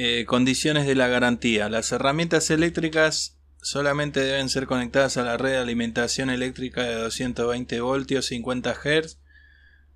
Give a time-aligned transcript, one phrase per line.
[0.00, 1.68] Eh, condiciones de la garantía.
[1.68, 7.80] Las herramientas eléctricas solamente deben ser conectadas a la red de alimentación eléctrica de 220
[7.80, 9.18] voltios 50 Hz,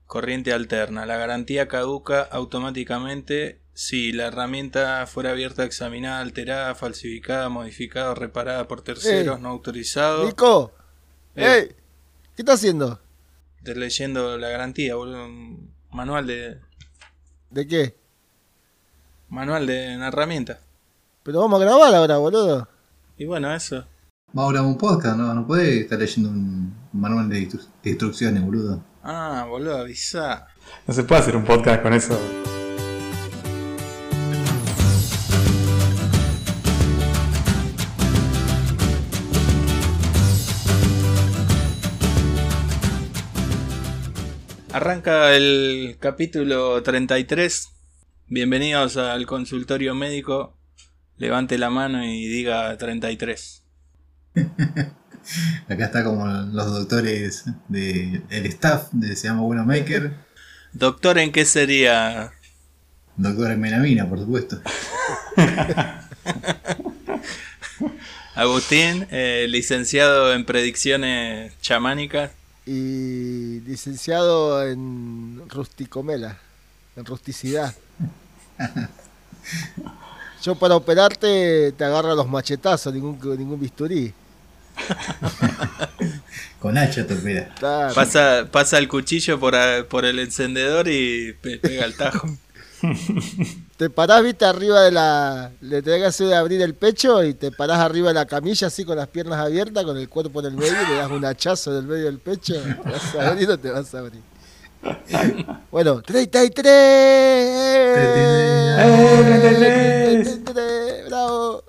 [0.07, 1.07] corriente alterna.
[1.07, 8.67] La garantía caduca automáticamente si la herramienta fuera abierta, examinada, alterada, falsificada, modificada o reparada
[8.67, 10.27] por terceros no autorizados.
[10.27, 10.75] Nico,
[11.37, 11.47] Eh.
[11.47, 11.77] ¡Ey!
[12.35, 13.01] ¿qué estás haciendo?
[13.59, 15.27] Estoy leyendo la garantía, boludo.
[15.27, 16.59] un Manual de.
[17.51, 18.02] ¿De qué?
[19.33, 20.61] Manual de una herramienta.
[21.23, 22.69] Pero vamos a grabar ahora, boludo.
[23.17, 23.83] Y bueno, eso.
[24.31, 27.91] Vamos a grabar un podcast, no, no podés estar leyendo un manual de, instru- de
[27.91, 28.85] instrucciones, boludo.
[29.03, 30.49] Ah, boludo, avisá.
[30.87, 32.19] No se puede hacer un podcast con eso.
[44.73, 47.69] Arranca el capítulo 33.
[48.35, 50.57] Bienvenidos al consultorio médico.
[51.19, 53.63] Levante la mano y diga 33.
[55.69, 60.15] Acá está como los doctores del staff de Se llama Bueno Maker.
[60.73, 62.33] Doctor, ¿en qué sería?
[63.19, 64.63] Doctor en melamina, por supuesto.
[68.35, 72.31] Agustín, eh, licenciado en predicciones chamánicas.
[72.65, 76.39] Y licenciado en rusticomela,
[76.97, 77.75] en rusticidad.
[80.43, 84.13] Yo para operarte te agarro los machetazos, ningún, ningún bisturí.
[86.59, 87.55] Con hacha te opera.
[87.59, 87.95] Claro.
[87.95, 92.29] Pasa, pasa el cuchillo por, a- por el encendedor y pe- pega el tajo.
[93.77, 95.51] Te parás, viste, arriba de la...
[95.61, 98.85] Le tenés que hacer abrir el pecho y te parás arriba de la camilla así
[98.85, 101.73] con las piernas abiertas, con el cuerpo en el medio y le das un hachazo
[101.73, 102.55] en el medio del pecho.
[102.55, 104.21] ¿Te vas a abrir o te vas a abrir?
[105.71, 106.65] Bueno, 33.
[108.75, 111.65] ¡Eh, 33, ¡Bravo!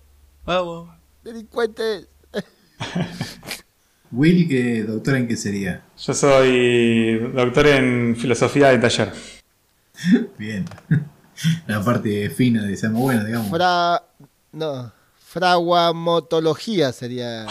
[0.45, 0.89] Vamos.
[1.23, 2.07] ¡Delincuentes!
[4.11, 5.83] Will, que doctor en qué sería.
[5.97, 9.11] Yo soy doctor en filosofía de taller.
[10.37, 10.65] Bien.
[11.67, 13.49] La parte fina de llama Bueno, digamos.
[13.49, 14.03] Fra...
[14.51, 14.91] No.
[15.17, 17.47] Fraguamotología sería.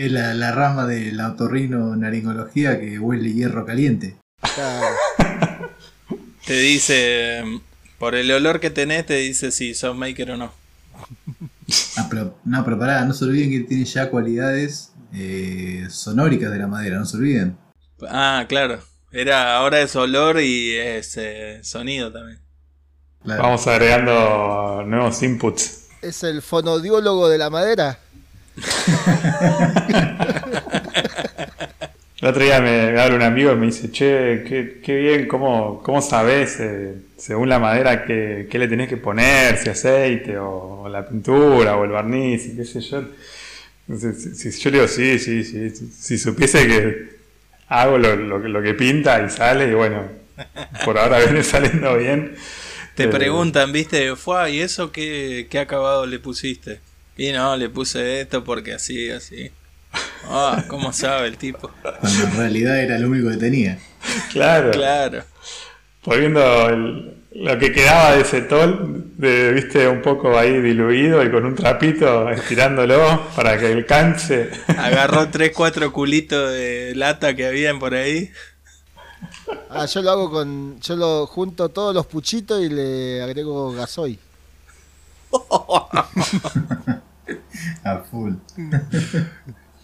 [0.00, 4.16] Es la, la rama de la otorrino naringología que huele hierro caliente.
[4.54, 4.96] Claro.
[6.46, 7.44] Te dice,
[7.98, 10.52] por el olor que tenés, te dice si sos maker o no.
[11.98, 16.58] Ah, pero, no, pero pará, no se olviden que tiene ya cualidades eh, sonóricas de
[16.60, 17.58] la madera, no se olviden.
[18.08, 18.80] Ah, claro.
[19.12, 22.40] Era, ahora es olor y es eh, sonido también.
[23.22, 23.42] Claro.
[23.42, 25.88] Vamos agregando nuevos inputs.
[26.00, 27.98] Es el fonodiólogo de la madera.
[32.20, 35.26] El otro día me, me habla un amigo y me dice, che, qué, qué bien,
[35.26, 40.36] ¿cómo, cómo sabés eh, según la madera qué, qué le tenés que poner, si aceite
[40.38, 43.04] o, la pintura o el barniz y qué sé yo?
[43.88, 47.10] Si, si- si yo le digo, sí, sí, sí, si, supiese que
[47.68, 50.04] hago lo, lo que- lo que pinta y sale y bueno,
[50.84, 52.36] por ahora viene saliendo bien.
[52.94, 56.80] Te Eh, preguntan, viste, fue, ¿y eso qué, qué acabado le pusiste?
[57.20, 59.50] Y no, le puse esto porque así, así.
[60.24, 61.70] Ah, ¿cómo sabe el tipo?
[61.82, 63.78] Cuando en realidad era lo único que tenía.
[64.32, 64.70] Claro.
[64.70, 65.22] Claro.
[66.02, 71.30] Poniendo el- lo que quedaba de ese tol, de, viste, un poco ahí diluido y
[71.30, 74.48] con un trapito estirándolo para que alcance.
[74.68, 78.30] Agarró tres, cuatro culitos de lata que habían por ahí.
[79.68, 80.80] Ah, yo lo hago con.
[80.80, 84.18] Yo lo junto todos los puchitos y le agrego gasoil.
[87.84, 88.34] A full.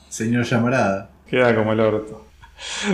[0.08, 1.10] Señor Llamarada.
[1.28, 2.26] Queda como el orto.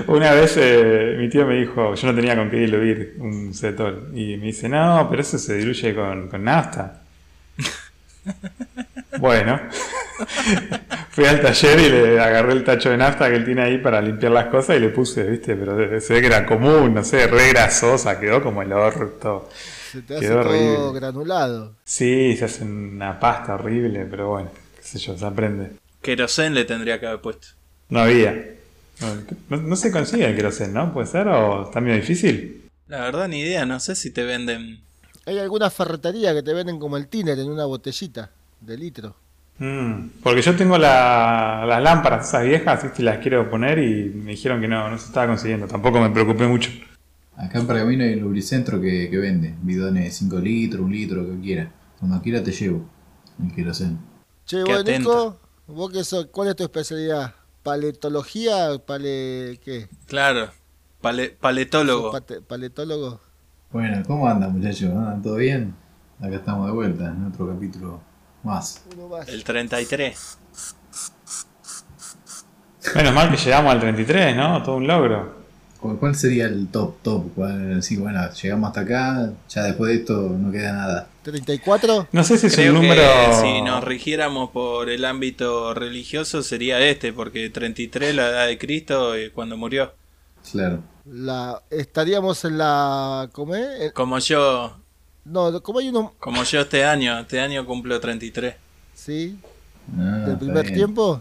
[0.09, 4.11] Una vez eh, mi tío me dijo, yo no tenía con qué diluir un cetol.
[4.15, 7.03] Y me dice, no, pero eso se diluye con, con nafta.
[9.19, 9.61] bueno.
[11.11, 14.01] Fui al taller y le agarré el tacho de nafta que él tiene ahí para
[14.01, 17.27] limpiar las cosas y le puse, viste, pero se ve que era común, no sé,
[17.27, 19.49] re grasosa, quedó como el orto.
[19.91, 20.93] Se te hace Quedó todo horrible.
[20.95, 21.77] granulado.
[21.85, 24.51] Sí, se hace una pasta horrible, pero bueno,
[24.93, 25.73] sé yo, se aprende.
[26.01, 27.49] Querosén le tendría que haber puesto.
[27.89, 28.35] No había.
[29.49, 30.93] No, no se consigue el querosén, ¿no?
[30.93, 31.27] ¿Puede ser?
[31.29, 32.63] ¿O está medio difícil?
[32.89, 34.81] La verdad, ni idea, no sé si te venden.
[35.27, 38.31] Hay alguna ferretería que te venden como el tiner en una botellita
[38.61, 39.17] de litro.
[39.59, 43.03] Mm, porque yo tengo la- las lámparas esas viejas, ¿viste?
[43.03, 45.67] Y las quiero poner y me dijeron que no, no se estaba consiguiendo.
[45.67, 46.71] Tampoco me preocupé mucho.
[47.37, 49.55] Acá en Pergamino hay un lubricentro que, que vende.
[49.63, 51.71] Bidones de 5 litros, un litro, lo que quiera.
[51.99, 52.85] Cuando quiera te llevo.
[53.43, 53.99] El querosén.
[54.53, 54.85] Che, Qué vos.
[54.85, 57.35] Nico, vos qué sos, ¿cuál es tu especialidad?
[57.63, 58.79] ¿Paletología?
[58.85, 59.89] ¿Pale qué?
[60.07, 60.51] Claro.
[61.01, 62.13] Pale- paletólogo.
[62.13, 63.19] ¿Sos pate- paletólogo?
[63.71, 64.91] Bueno, ¿cómo andan muchachos?
[64.91, 65.75] ¿Andan todo bien?
[66.21, 68.03] Acá estamos de vuelta en otro capítulo
[68.43, 68.83] más.
[68.95, 69.27] Uno más.
[69.27, 70.39] El 33.
[72.95, 74.63] Menos mal que llegamos al 33, ¿no?
[74.63, 75.42] Todo un logro.
[75.83, 77.25] ¿Cuál sería el top top?
[77.35, 81.09] ¿Cuál, sí, bueno, llegamos hasta acá, ya después de esto no queda nada.
[81.25, 82.07] ¿34?
[82.13, 83.03] No sé si es Creo un número.
[83.03, 88.59] que si nos rigiéramos por el ámbito religioso sería este, porque 33 la edad de
[88.59, 89.93] Cristo eh, cuando murió.
[90.51, 90.83] Claro.
[91.05, 93.29] La, estaríamos en la...
[93.33, 93.67] ¿Cómo es?
[93.81, 94.77] Eh, Como yo,
[95.25, 96.15] No, ¿cómo hay uno?
[96.21, 98.55] como yo este año, este año cumplo 33.
[98.95, 99.37] Sí,
[99.99, 100.75] Ah, del primer bien.
[100.77, 101.21] tiempo.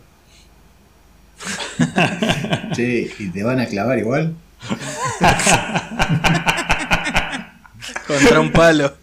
[2.75, 4.35] Che, ¿y te van a clavar igual?
[8.07, 8.93] Contra un palo.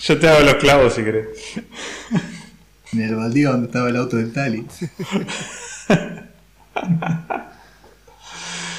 [0.00, 1.28] Yo te hago los clavos si querés.
[2.92, 4.66] En el baldío donde estaba el auto del Tali.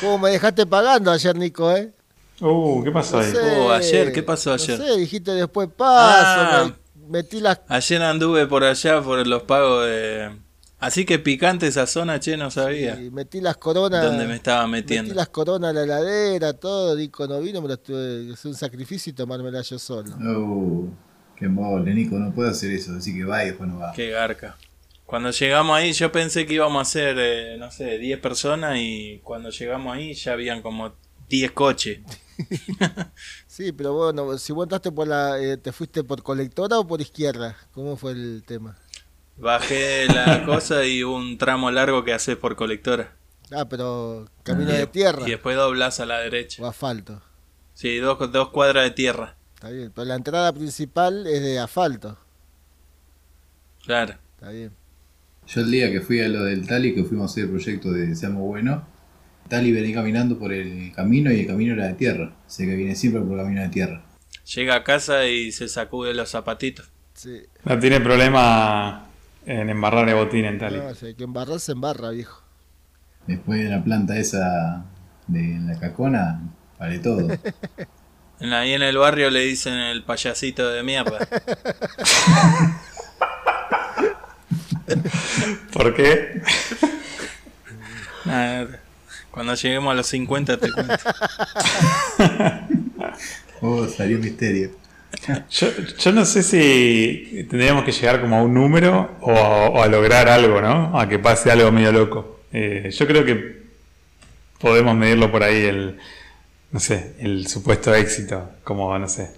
[0.02, 1.92] ¿Cómo me dejaste pagando ayer, Nico, eh?
[2.40, 3.34] Uh, ¿qué pasó ahí?
[3.58, 4.78] Oh, ayer, ¿qué pasó no ayer?
[4.78, 6.72] sé, dijiste después paso, Ah.
[6.96, 7.62] me- metí las...
[7.68, 10.30] Ayer anduve por allá por los pagos de...
[10.80, 14.06] Así que picante esa zona, che, no sabía y metí las coronas...
[14.06, 15.16] dónde me estaba Metí metiendo.
[15.16, 19.10] las coronas a la heladera, todo, Nico no vino, me las tuve hacer un sacrificio
[19.10, 20.16] y tomármela yo solo.
[20.24, 20.88] Oh,
[21.36, 23.92] qué mole, Nico, no puedo hacer eso, así que va y después no va.
[23.94, 24.56] Qué garca.
[25.08, 29.20] Cuando llegamos ahí, yo pensé que íbamos a ser, eh, no sé, 10 personas y
[29.24, 30.94] cuando llegamos ahí ya habían como
[31.30, 32.00] 10 coches.
[33.48, 35.40] Sí, pero bueno, si vos entraste por la...
[35.42, 37.56] eh, ¿Te fuiste por colectora o por izquierda?
[37.74, 38.78] ¿Cómo fue el tema?
[39.38, 43.14] Bajé la cosa y hubo un tramo largo que haces por colectora.
[43.52, 46.62] Ah, pero camino de tierra Y después doblás a la derecha.
[46.64, 47.22] o asfalto.
[47.74, 49.36] Sí, dos, dos cuadras de tierra.
[49.56, 52.18] Está bien, pero la entrada principal es de asfalto.
[53.86, 54.16] Claro.
[54.36, 54.72] Está bien.
[55.48, 57.92] Yo el día que fui a lo del Tali, que fuimos a hacer el proyecto
[57.92, 58.86] de Seamos Bueno,
[59.48, 62.36] Tali venía caminando por el camino y el camino era de tierra.
[62.48, 64.04] Sé que viene siempre por el camino de tierra.
[64.56, 66.90] Llega a casa y se sacude los zapatitos.
[67.14, 67.44] Sí.
[67.64, 69.07] No tiene problema
[69.48, 70.78] en embarrar botín en Tali.
[70.78, 72.44] No, si hay que embarrarse, embarra, viejo.
[73.26, 74.86] Después de la planta esa
[75.28, 76.42] de la cacona,
[76.78, 77.30] vale todo.
[78.40, 81.18] Ahí en el barrio le dicen el payasito de mierda.
[85.74, 86.42] ¿Por qué?
[88.26, 88.68] Nada,
[89.32, 90.96] Cuando lleguemos a los 50 te cuento.
[93.62, 94.72] Oh, salió misterio.
[95.50, 95.68] Yo,
[96.00, 99.88] yo no sé si tendríamos que llegar como a un número o a, o a
[99.88, 100.98] lograr algo, ¿no?
[101.00, 102.42] A que pase algo medio loco.
[102.52, 103.58] Eh, yo creo que
[104.60, 105.98] podemos medirlo por ahí, el,
[106.72, 108.52] no sé, el supuesto éxito.
[108.64, 109.32] Como, no sé,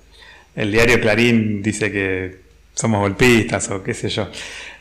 [0.55, 2.41] el diario Clarín dice que
[2.73, 4.27] somos golpistas o qué sé yo.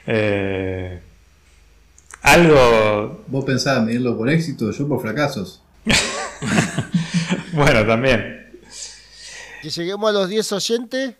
[0.06, 0.98] Eh,
[2.22, 4.70] algo, ¿Vos pensabas medirlo por éxito?
[4.70, 5.62] Yo por fracasos.
[7.52, 8.47] bueno, también.
[9.62, 11.14] Que lleguemos a los 10 oyentes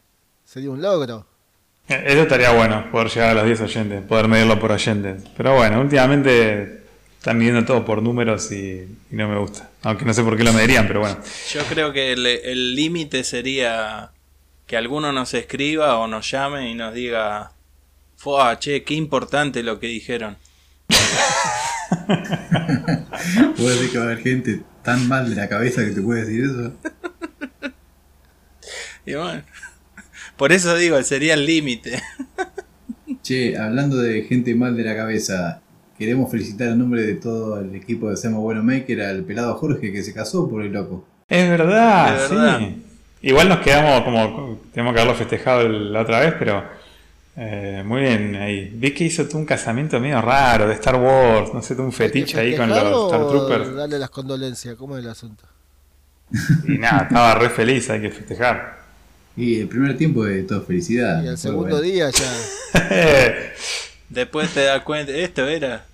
[0.44, 1.26] sería un logro.
[1.88, 5.22] Eh, Eso estaría bueno, poder llegar a los 10 oyentes, poder medirlo por oyentes.
[5.36, 6.82] Pero bueno, últimamente
[7.18, 9.68] están midiendo todo por números y, y no me gusta.
[9.82, 11.18] Aunque no sé por qué lo medirían, pero bueno.
[11.52, 14.10] Yo creo que el límite sería
[14.66, 17.52] que alguno nos escriba o nos llame y nos diga,
[18.16, 20.36] Fua, che, qué importante lo que dijeron.
[23.56, 26.24] ¿Puedo decir que va a haber gente tan mal de la cabeza que te puede
[26.24, 26.72] decir eso?
[29.08, 29.42] Y bueno,
[30.36, 32.02] por eso digo, sería el límite.
[33.22, 35.60] Che, hablando de gente mal de la cabeza,
[35.96, 39.90] queremos felicitar en nombre de todo el equipo de Seamos Bueno Maker al pelado Jorge
[39.92, 41.06] que se casó por el loco.
[41.28, 42.58] Es verdad, Es verdad.
[42.60, 42.84] sí.
[43.22, 46.62] Igual nos quedamos como, tenemos que haberlo festejado la otra vez, pero
[47.36, 48.70] eh, muy bien ahí.
[48.74, 51.92] Vi que hizo tú un casamiento medio raro de Star Wars, no sé, tú un
[51.92, 53.74] fetiche ahí con los ¿Festejar Star Troopers.
[53.74, 55.44] Darle las condolencias, ¿cómo es el asunto?
[56.68, 58.78] Y nada, estaba re feliz, hay que festejar.
[59.38, 61.22] Y el primer tiempo de todo felicidad.
[61.22, 61.80] Y al Fue segundo bueno.
[61.82, 63.52] día ya.
[64.08, 65.84] Después te das cuenta, esto era,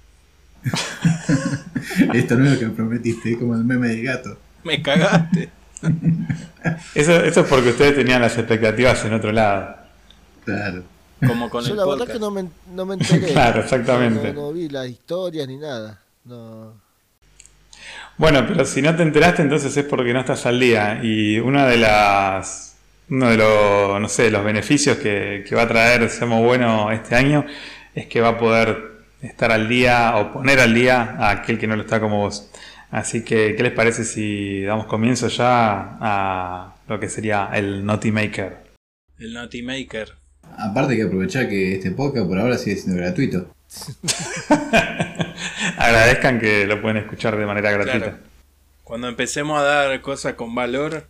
[2.14, 4.38] Esto no es lo que me prometiste, es como el meme del gato.
[4.64, 5.50] me cagaste.
[6.94, 9.76] Eso, eso es porque ustedes tenían las expectativas en otro lado.
[10.46, 10.82] Claro.
[11.26, 12.12] Como con Yo el la verdad podcast.
[12.12, 13.32] que no me, no me enteré.
[13.32, 14.32] Claro, exactamente.
[14.32, 16.00] No, no vi las historias ni nada.
[16.24, 16.72] No.
[18.16, 21.00] Bueno, pero si no te enteraste, entonces es porque no estás al día.
[21.02, 22.73] Y una de las.
[23.10, 27.14] Uno de los, no sé, los beneficios que, que va a traer Seamos Bueno este
[27.14, 27.44] año
[27.94, 31.66] es que va a poder estar al día o poner al día a aquel que
[31.66, 32.50] no lo está como vos.
[32.90, 38.12] Así que, ¿qué les parece si damos comienzo ya a lo que sería el Naughty
[38.12, 38.56] Maker?
[39.18, 40.12] El Naughty Maker.
[40.56, 43.50] Aparte que aprovechar que este podcast por ahora sigue siendo gratuito.
[45.78, 47.98] Agradezcan que lo pueden escuchar de manera gratuita.
[47.98, 48.18] Claro.
[48.84, 51.08] Cuando empecemos a dar cosas con valor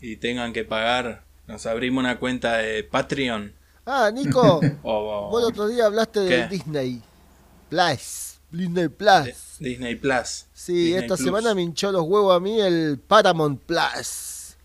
[0.00, 3.52] y tengan que pagar, nos abrimos una cuenta de Patreon.
[3.86, 6.46] Ah, Nico, O, vos el otro día hablaste de ¿Qué?
[6.48, 7.02] Disney
[7.68, 8.38] Plus.
[8.50, 9.24] Disney Plus.
[9.24, 9.34] de-
[9.68, 10.46] Disney Plus.
[10.52, 11.24] Sí, Disney esta Plus.
[11.26, 14.56] semana me hinchó los huevos a mí el Paramount Plus.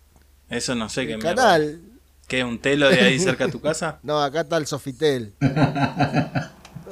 [0.48, 1.34] Eso no sé qué El mierda.
[1.42, 1.80] canal.
[2.28, 2.44] ¿Qué?
[2.44, 3.98] ¿Un telo de ahí cerca de tu casa?
[4.02, 5.32] No, acá está el Sofitel.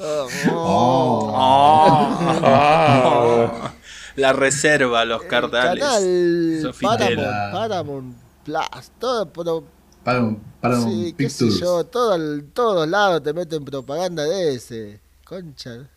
[0.03, 2.41] Oh, Oh.
[2.43, 3.71] Oh,
[4.17, 5.85] la reserva, los el cartales.
[5.85, 7.17] canal Sofitel.
[7.17, 8.17] Paramount, Paramount
[8.53, 8.91] Plus.
[8.99, 9.65] Todo, pero
[10.05, 11.61] Para un, para un sí, qué sé Pictures.
[11.61, 15.01] yo, todo el- todos lados te meten propaganda de ese.
[15.25, 15.89] Concha.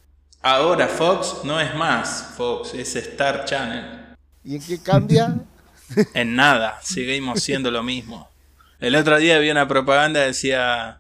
[0.41, 4.15] Ahora Fox no es más Fox, es Star Channel.
[4.43, 5.36] ¿Y en qué cambia?
[6.13, 8.27] En nada, seguimos siendo lo mismo.
[8.79, 11.00] El otro día vi una propaganda que decía,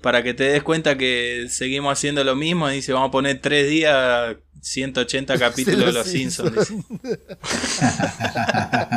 [0.00, 3.68] para que te des cuenta que seguimos haciendo lo mismo, dice, vamos a poner tres
[3.70, 6.52] días, 180 capítulos de Los Simpsons.
[6.68, 6.84] dice.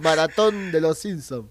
[0.00, 1.50] Maratón de los Simpsons.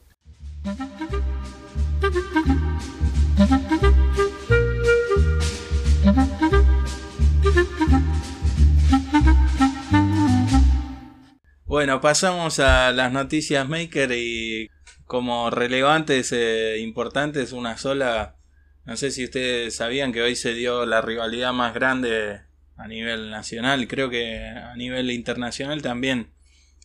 [11.65, 14.70] Bueno, pasamos a las noticias Maker y
[15.06, 18.38] como relevantes e importantes, una sola.
[18.86, 22.41] No sé si ustedes sabían que hoy se dio la rivalidad más grande
[22.75, 26.34] a nivel nacional, creo que a nivel internacional también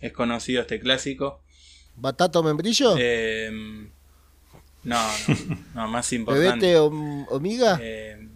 [0.00, 1.43] es conocido este clásico.
[1.96, 2.94] ¿Batato membrillo?
[2.98, 3.50] Eh,
[4.82, 4.96] no,
[5.28, 5.36] no,
[5.74, 6.66] no, más importante.
[6.66, 7.78] ¿Bebete o, o miga?
[7.80, 8.28] Eh,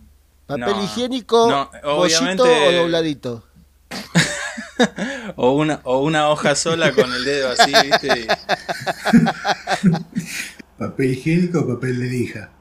[0.46, 1.50] ¿Papel no, higiénico?
[1.50, 3.44] no, ¿Bollito obviamente- o dobladito?
[5.36, 8.26] o, una, o una hoja sola con el dedo así, ¿viste?
[10.78, 12.52] Papel higiénico o papel de lija.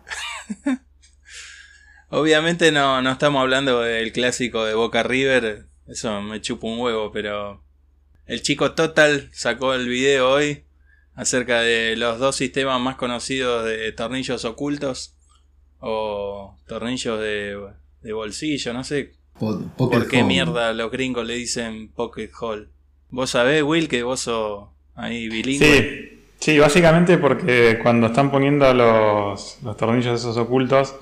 [2.10, 7.12] Obviamente no, no estamos hablando del clásico de Boca River, eso me chupa un huevo,
[7.12, 7.64] pero
[8.26, 10.64] el chico Total sacó el video hoy
[11.18, 15.14] acerca de los dos sistemas más conocidos de tornillos ocultos
[15.80, 17.58] o tornillos de,
[18.02, 20.26] de bolsillo, no sé Po- por qué hole.
[20.28, 22.68] mierda los gringos le dicen pocket hole.
[23.10, 25.68] ¿Vos sabés, Will, que vos sos ahí bilingüe?
[25.68, 30.96] sí, sí, básicamente porque cuando están poniendo los, los tornillos esos ocultos,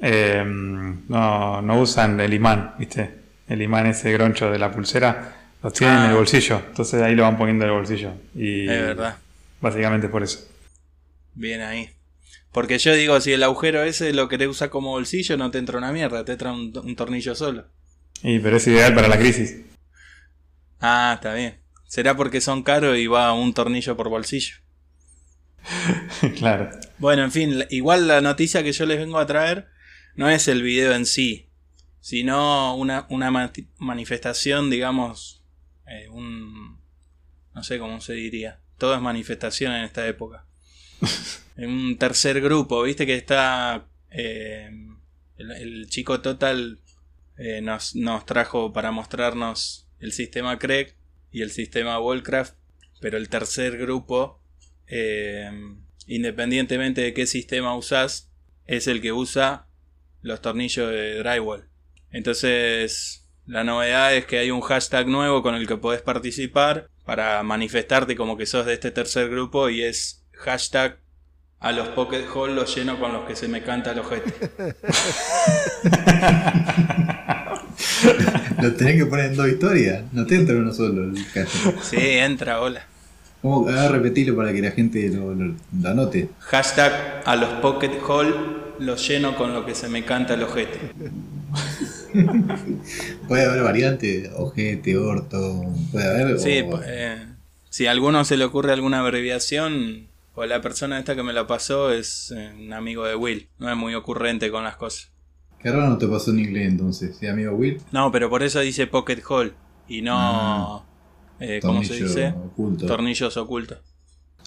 [0.00, 3.10] eh, no, no usan el imán, ¿viste?
[3.48, 6.10] El imán ese groncho de la pulsera, los tienen en Ah.
[6.10, 8.10] el bolsillo, entonces ahí lo van poniendo en el bolsillo.
[8.34, 9.16] Y Es verdad.
[9.62, 10.46] Básicamente por eso.
[11.34, 11.90] Bien ahí.
[12.52, 15.78] Porque yo digo, si el agujero ese lo querés usar como bolsillo, no te entra
[15.78, 17.66] una mierda, te entra un, un tornillo solo.
[18.22, 19.62] Y, pero es ideal para la crisis.
[20.80, 21.60] Ah, está bien.
[21.86, 24.56] Será porque son caros y va un tornillo por bolsillo.
[26.38, 26.70] claro.
[26.98, 29.68] Bueno, en fin, igual la noticia que yo les vengo a traer
[30.14, 31.50] no es el video en sí,
[32.00, 35.44] sino una, una manifestación, digamos,
[35.86, 36.80] eh, un...
[37.54, 38.61] no sé cómo se diría.
[38.82, 40.44] Todo es manifestación en esta época.
[41.56, 43.86] en un tercer grupo, viste que está...
[44.10, 44.68] eh,
[45.36, 46.80] el, el chico Total
[47.38, 50.96] eh, nos, nos trajo para mostrarnos el sistema Craig
[51.30, 52.56] y el sistema Wallcraft,
[53.00, 54.42] pero el tercer grupo,
[54.88, 55.48] eh,
[56.08, 58.32] independientemente de qué sistema usás,
[58.66, 59.68] es el que usa
[60.22, 61.68] los tornillos de drywall.
[62.10, 67.42] Entonces, la novedad es que hay un hashtag nuevo con el que podés participar para
[67.42, 70.98] manifestarte como que sos de este tercer grupo y es hashtag
[71.60, 74.32] a los pocket hole los lleno con los que se me canta el ojete.
[78.60, 80.02] Lo tenés que poner en dos historias.
[80.12, 81.74] No te entra uno solo el hashtag.
[81.82, 82.84] Sí, entra, hola.
[83.40, 83.68] ¿Cómo?
[83.68, 86.28] Haga repetirlo para que la gente lo, lo- lo anote.
[86.40, 88.34] Hashtag a los pocket hole
[88.78, 90.78] los lleno con lo que se me canta el ojete.
[93.28, 96.38] Puede haber variantes, ojete, orto, puede haber.
[96.38, 97.26] Sí, o- pues, eh,
[97.70, 101.46] si a alguno se le ocurre alguna abreviación, pues la persona esta que me la
[101.46, 103.48] pasó es eh, un amigo de Will.
[103.58, 105.10] No es muy ocurrente con las cosas.
[105.60, 107.80] Qué raro no te pasó en inglés entonces, ¿sí, amigo Will?
[107.92, 109.52] No, pero por eso dice pocket hole
[109.88, 110.14] y no...
[110.16, 110.84] Ah.
[111.38, 112.28] eh, ¿Cómo se dice?
[112.36, 112.86] oculto.
[112.86, 113.78] Tornillos ocultos.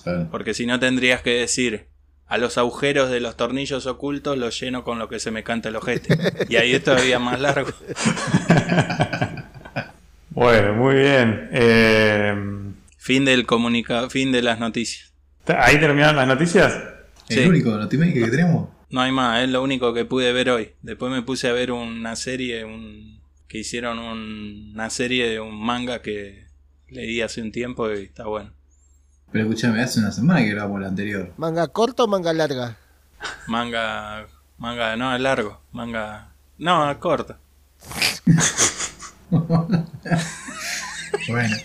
[0.03, 0.27] Claro.
[0.29, 1.87] Porque si no tendrías que decir...
[2.27, 5.69] A los agujeros de los tornillos ocultos los lleno con lo que se me canta
[5.69, 6.17] el ojete.
[6.49, 7.71] Y ahí es todavía más largo.
[10.31, 11.47] Bueno, muy bien.
[11.53, 12.35] Eh,
[12.97, 15.13] Fin del comunicado, fin de las noticias.
[15.47, 16.73] ¿Ahí terminaron las noticias?
[17.29, 17.45] ¿El Sí.
[17.47, 18.67] único notimédica que tenemos?
[18.89, 20.71] No hay más, es lo único que pude ver hoy.
[20.81, 25.55] Después me puse a ver una serie, un, que hicieron un- una serie de un
[25.55, 26.45] manga que
[26.89, 28.51] leí hace un tiempo y está bueno.
[29.35, 31.33] Pero escúchame, hace una semana que grabamos la anterior.
[31.35, 32.77] ¿Manga corta o manga larga?
[33.47, 34.25] Manga,
[34.57, 37.35] manga, no, largo, manga, no, corto.
[41.27, 41.55] Bueno,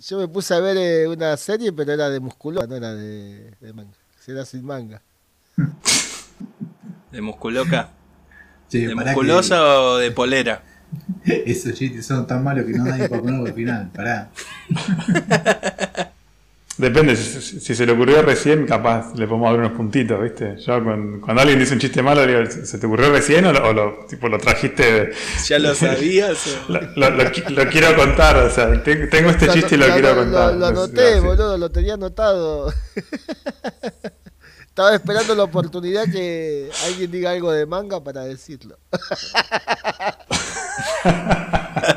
[0.00, 3.54] Yo me puse a ver eh, una serie, pero era de musculosa, no era de,
[3.60, 3.96] de manga.
[4.26, 5.00] Era sin manga.
[7.12, 7.90] ¿De musculoca?
[8.68, 10.62] Che, ¿De musculosa o de polera?
[11.24, 13.90] Esos chistes son tan malos que no da ni para ponerlo al final.
[13.94, 14.30] Pará.
[16.78, 20.58] Depende, si, se le ocurrió recién, capaz le podemos dar unos puntitos, ¿viste?
[20.64, 20.80] Yo
[21.20, 23.72] cuando alguien dice un chiste malo, le digo, ¿se te ocurrió recién o lo, o
[23.72, 24.82] lo- tipo, lo trajiste?
[24.92, 25.12] de-
[25.48, 26.38] ¿Ya lo sabías?
[26.68, 29.78] o- Lo, lo- lo qui- lo quiero contar, o sea, te- tengo este chiste y
[29.78, 30.54] lo, quiero contar.
[30.54, 32.72] Lo, anoté, boludo, lo tenía anotado.
[34.78, 38.78] Estaba esperando la oportunidad que alguien diga algo de manga para decirlo.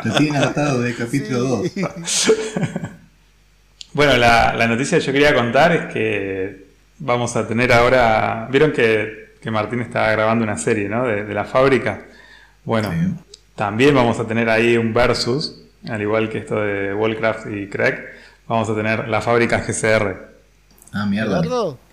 [0.04, 1.80] Lo tienen adaptado del capítulo Sí.
[1.82, 2.34] 2.
[3.94, 6.66] Bueno, la, la noticia que yo quería contar es que
[6.98, 8.48] vamos a tener ahora.
[8.50, 11.06] Vieron que, que Martín está grabando una serie, ¿no?
[11.06, 12.02] De, de la fábrica.
[12.66, 13.14] Bueno, Sí.
[13.56, 18.00] también vamos a tener ahí un versus, al igual que esto de Wallcraft y Craig.
[18.48, 20.31] Vamos a tener la fábrica GCR.
[20.94, 21.42] Ah, mierda.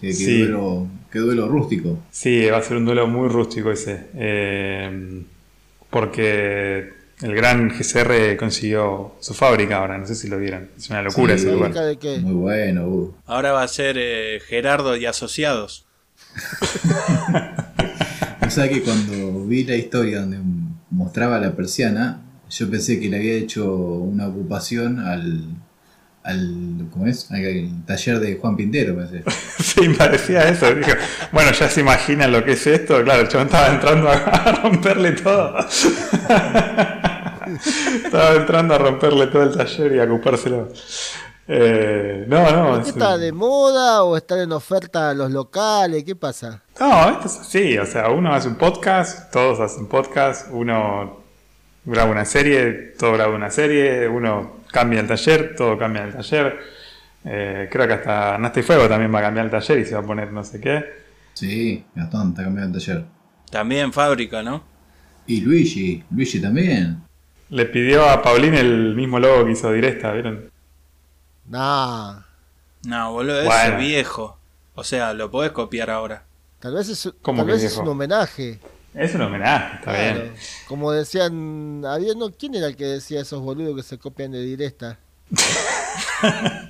[0.01, 0.39] Qué, qué Sí.
[0.43, 1.99] duelo, qué duelo rústico.
[2.11, 4.07] Sí, va a ser un duelo muy rústico ese.
[4.15, 5.23] eh,
[5.91, 10.69] porque el gran GCR consiguió su fábrica ahora, no sé si lo vieron.
[10.77, 11.45] Es una locura Sí.
[11.45, 11.73] ese lugar.
[11.73, 12.19] ¿Fábrica de qué?
[12.21, 13.15] Muy bueno, uh.
[13.27, 15.87] Ahora va a ser eh, Gerardo y Asociados.
[18.47, 20.39] O sea que cuando vi la historia donde
[20.91, 25.45] mostraba la persiana, yo pensé que le había hecho una ocupación al,
[26.29, 27.31] al ¿cómo es?
[27.31, 29.23] Al, al taller de Juan Pintero, pensé.
[29.59, 30.73] Sí, parecía eso.
[30.75, 30.93] Dijo,
[31.33, 33.03] bueno, ya se imaginan lo que es esto.
[33.05, 35.57] Claro, el chabón estaba entrando a, romperle todo.
[38.05, 40.69] estaba entrando a romperle todo el taller y a ocupárselo.
[41.51, 42.47] Eh, no, no.
[42.51, 46.05] ¿Pero es ¿Qué un- está de moda o están en oferta los locales?
[46.05, 46.63] ¿Qué pasa?
[46.79, 47.79] No, esto es así.
[47.79, 50.49] O sea, uno hace un podcast, todos hacen podcast.
[50.51, 51.21] Uno
[51.85, 54.07] graba una serie, todo graba una serie.
[54.09, 56.59] Uno cambia el taller, todo cambia el taller.
[57.25, 59.95] Eh, creo que hasta Nasta y Fuego también va a cambiar el taller y se
[59.95, 60.85] va a poner no sé qué.
[61.35, 63.05] Sí, Gastón está cambiando el taller.
[63.51, 64.63] También fábrica, ¿no?
[65.27, 67.03] Y Luigi, Luigi también.
[67.51, 70.51] Le pidió a Paulín el mismo logo que hizo Directa, ¿vieron?
[71.47, 72.21] Nah.
[72.85, 73.63] No, boludo, Bueno.
[73.63, 74.39] ese viejo.
[74.75, 76.25] O sea, lo podés copiar ahora.
[76.61, 78.59] Tal vez es, ¿Cómo tal vez es un homenaje.
[78.99, 80.21] Es un homenaje, está Claro.
[80.23, 80.33] bien.
[80.67, 84.43] Como decían, había no, ¿quién era el que decía esos boludos que se copian de
[84.43, 84.99] directa?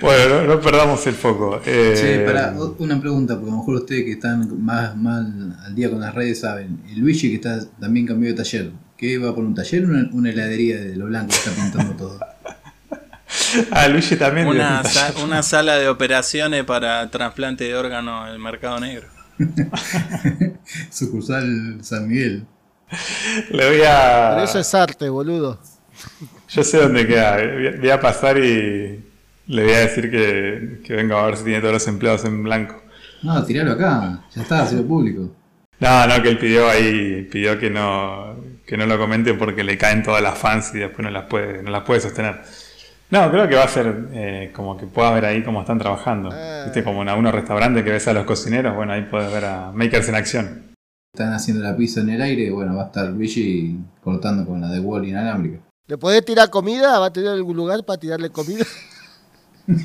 [0.00, 1.60] Bueno, no, no perdamos el foco.
[1.64, 5.24] Eh, Che, pará, una pregunta, porque a lo mejor ustedes que están más, más
[5.64, 6.82] al día con las redes saben.
[6.88, 8.72] El Luigi que está también cambió de taller.
[8.96, 11.94] ¿Qué va por un taller o una, una heladería de lo blanco que está pintando
[11.96, 12.18] todo?
[13.70, 14.48] Ah, Luigi también.
[14.84, 19.06] Sa- una sala de operaciones para trasplante de órgano en el mercado negro.
[20.90, 22.46] Sucursal San Miguel.
[23.50, 24.30] Le voy a.
[24.34, 25.58] Pero eso es arte, boludo.
[26.48, 27.36] Yo sé dónde queda.
[27.80, 29.04] Voy a- pasar y
[29.46, 32.42] le voy a decir que, que venga a ver si tiene todos los empleados en
[32.42, 32.82] blanco.
[33.22, 35.30] No, tiralo acá, ya está, hacerlo público.
[35.80, 39.76] No, no, que él pidió ahí, pidió que no, que no lo comente porque le
[39.76, 42.42] caen todas las fans y después no las puede, no las puede sostener.
[43.10, 46.30] No, creo que va a ser eh, como que pueda ver ahí cómo están trabajando.
[46.32, 46.62] Ah.
[46.64, 49.70] Viste, como en algunos restaurantes que ves a los cocineros, bueno, ahí puedes ver a
[49.72, 50.62] Makers en acción.
[51.14, 54.68] Están haciendo la pizza en el aire, bueno, va a estar Luigi cortando con la
[54.68, 55.60] de Wall inalámbrica.
[55.86, 56.98] ¿Le podés tirar comida?
[56.98, 58.64] ¿Va a tener algún lugar para tirarle comida?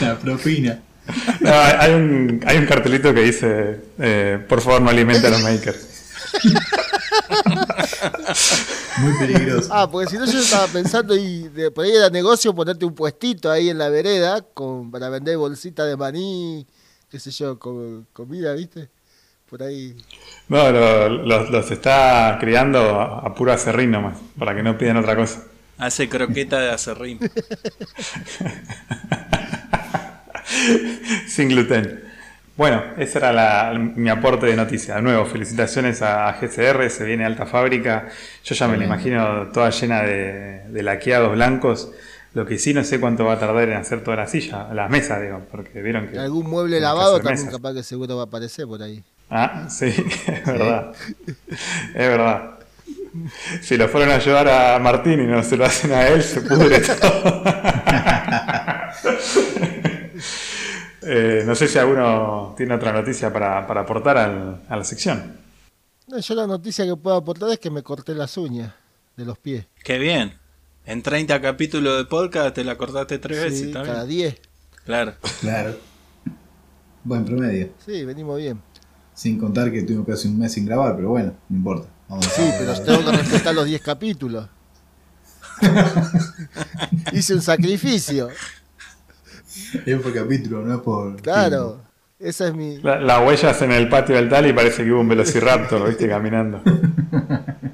[0.00, 0.80] La propina.
[1.40, 5.30] No, hay, hay un, hay un cartelito que dice, eh, por favor no alimente a
[5.30, 5.88] los Makers.
[8.98, 9.68] Muy peligroso.
[9.72, 12.94] Ah, porque si no yo estaba pensando y de, por ahí era negocio ponerte un
[12.94, 16.66] puestito ahí en la vereda con, para vender bolsitas de maní,
[17.10, 18.88] qué sé yo, con, comida, ¿viste?
[19.48, 19.96] Por ahí.
[20.48, 24.96] No, lo- los, los está criando a, a puro acerrín nomás, para que no pidan
[24.98, 25.44] otra cosa.
[25.78, 27.18] Hace croqueta de acerrín.
[31.28, 32.04] Sin gluten.
[32.58, 34.96] Bueno, ese era la- mi aporte de noticias.
[34.96, 38.08] De nuevo, felicitaciones a GCR, se viene alta fábrica.
[38.44, 41.92] Yo ya me la imagino toda llena de, de laqueados blancos.
[42.34, 44.90] Lo que sí no sé cuánto va a tardar en hacer toda la silla, las
[44.90, 46.18] mesas, digo, porque vieron que...
[46.18, 47.52] Algún mueble lavado también mesas.
[47.52, 49.02] capaz que seguro va a aparecer por ahí.
[49.30, 49.86] Ah, sí,
[50.26, 50.92] es verdad.
[51.48, 52.58] Es verdad.
[53.62, 56.40] Si lo fueron a ayudar a Martín y no se lo hacen a él, se
[56.42, 57.42] pudre todo.
[61.10, 65.38] Eh, no sé si alguno tiene otra noticia para, para aportar al- a la sección.
[66.06, 68.74] No, yo la noticia que puedo aportar es que me corté las uñas
[69.16, 69.66] de los pies.
[69.82, 70.34] Qué bien.
[70.84, 74.30] En 30 capítulos de podcast te la cortaste tres veces, Sí, ¿está cada bien?
[74.36, 74.40] 10.
[74.84, 75.14] Claro.
[75.40, 75.76] Claro.
[77.04, 77.70] Buen promedio.
[77.84, 78.60] Sí, venimos bien.
[79.14, 81.88] Sin contar que tuvimos casi un mes sin grabar, pero bueno, no importa.
[82.08, 84.46] Vamos a Sí, pero tengo que respetar los 10 capítulos.
[87.12, 88.28] Hice un sacrificio.
[89.86, 91.16] Es por capítulo, no es por.
[91.22, 91.80] Claro.
[92.18, 92.78] Esa es mi.
[92.78, 96.08] La- Las huellas en el patio del tal y parece que hubo un velociraptor, viste,
[96.08, 96.60] caminando.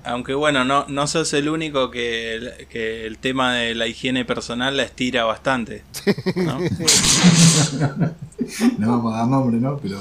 [0.04, 4.24] Aunque bueno, no, no sos el único que el, que el tema de la higiene
[4.26, 5.82] personal la estira bastante.
[6.36, 6.58] ¿no?
[8.78, 9.78] No vamos a dar nombre, ¿no?
[9.78, 9.98] Pero.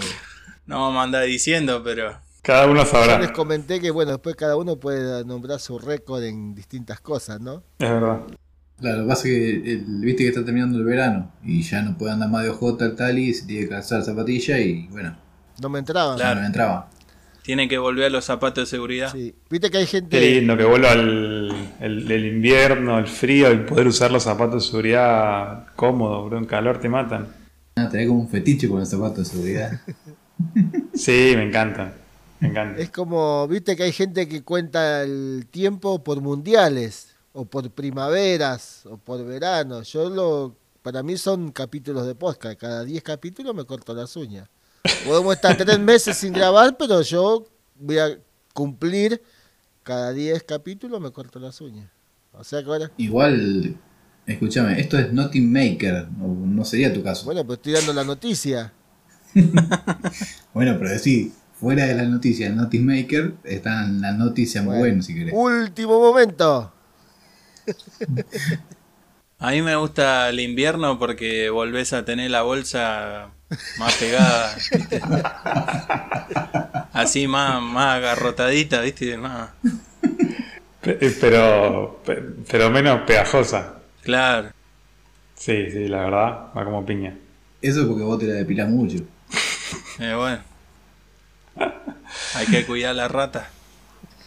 [0.65, 3.33] No vamos a andar diciendo, pero Cada uno Yo les sabrá.
[3.33, 7.63] comenté que, bueno, después cada uno puede nombrar su récord en distintas cosas, ¿no?
[7.79, 8.19] Es verdad.
[8.79, 11.81] Claro, lo que pasa es que el- viste que está terminando el verano y ya
[11.81, 14.87] no puede andar más de ojota el tal y se tiene que calzar zapatilla y
[14.87, 15.15] bueno,
[15.61, 16.17] No me entraban.
[16.17, 16.41] Claro.
[16.41, 16.89] no entraba.
[17.43, 19.11] tiene que volver a los zapatos de seguridad.
[19.11, 19.35] Sí.
[19.49, 20.19] Viste que hay Qué gente.
[20.21, 24.69] lindo que vuelva el, el- el invierno, el frío y poder usar los zapatos de
[24.69, 26.37] seguridad cómodos, bro.
[26.37, 27.27] En calor te matan.
[27.75, 29.71] Ah, tenés como un fetiche con los zapatos de seguridad.
[30.93, 31.93] Sí, me encantan.
[32.39, 32.81] Me encantan.
[32.81, 38.85] Es como, viste que hay gente que cuenta el tiempo por mundiales, o por primaveras,
[38.85, 39.81] o por verano.
[39.83, 40.55] Yo lo.
[40.81, 42.59] Para mí son capítulos de podcast.
[42.59, 44.49] Cada 10 capítulos me corto las uñas.
[45.05, 47.45] Podemos estar tres meses sin grabar, pero yo
[47.79, 48.17] voy a
[48.53, 49.21] cumplir
[49.83, 51.89] cada 10 capítulos me corto las uñas.
[52.33, 52.91] O sea que ahora.
[52.97, 53.75] Igual,
[54.25, 57.25] escúchame, esto es Nothing Maker, no, no sería tu caso.
[57.25, 58.73] Bueno, pues estoy dando la noticia.
[60.53, 64.81] Bueno, pero sí, fuera de la noticia del Nothing Maker, están las noticias muy Bueno.
[64.87, 65.33] buenas si querés.
[65.35, 66.71] Último momento.
[69.39, 73.29] A mí me gusta el invierno porque volvés a tener la bolsa
[73.77, 75.01] más pegada, ¿viste?
[76.93, 79.17] Así más, más agarrotadita, ¿viste?
[79.17, 79.49] Más-
[80.83, 83.75] eh, Pero, pe- pero menos pegajosa.
[84.03, 84.49] Claro.
[85.35, 87.13] Sí, sí, la verdad, va como piña.
[87.61, 88.97] Eso es porque vos te la depilás mucho.
[89.99, 90.39] Eh, bueno.
[92.35, 93.49] Hay que cuidar la rata.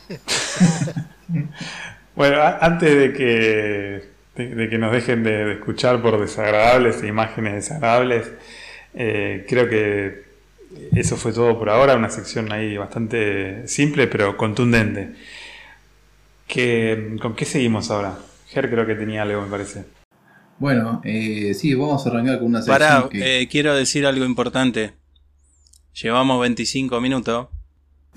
[2.17, 4.03] Bueno, antes de que,
[4.37, 8.27] de, de que nos dejen de, de escuchar por desagradables e imágenes desagradables,
[8.95, 10.25] eh, creo que
[10.95, 11.95] eso fue todo por ahora.
[11.95, 15.13] Una sección ahí bastante simple pero contundente.
[16.47, 18.19] Que, ¿Con qué seguimos ahora?
[18.49, 19.85] Ger creo que tenía algo, me parece.
[20.59, 23.43] Bueno, eh, sí, vamos a arrancar con una sección Pará, que...
[23.43, 24.95] eh, quiero decir algo importante.
[26.01, 27.49] Llevamos 25 minutos.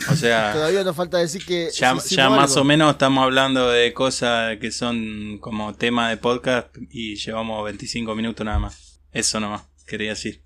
[0.07, 1.69] O sea, Todavía nos falta decir que.
[1.71, 1.93] ya,
[2.29, 7.63] más o menos estamos hablando de cosas que son como tema de podcast y llevamos
[7.65, 9.01] 25 minutos nada más.
[9.11, 10.41] Eso nomás, quería decir.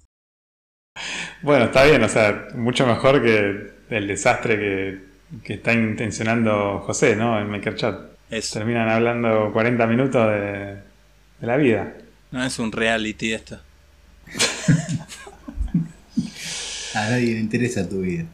[1.42, 5.00] Bueno, está bien, o sea, mucho mejor que el desastre que,
[5.44, 7.39] que está intencionando José, ¿no?
[7.39, 8.13] En MakerChat.
[8.30, 8.60] Eso.
[8.60, 10.78] Terminan hablando 40 minutos de,
[11.39, 11.94] de la vida.
[12.32, 13.60] No es un reality esto.
[16.96, 18.26] A nadie le interesa tu vida.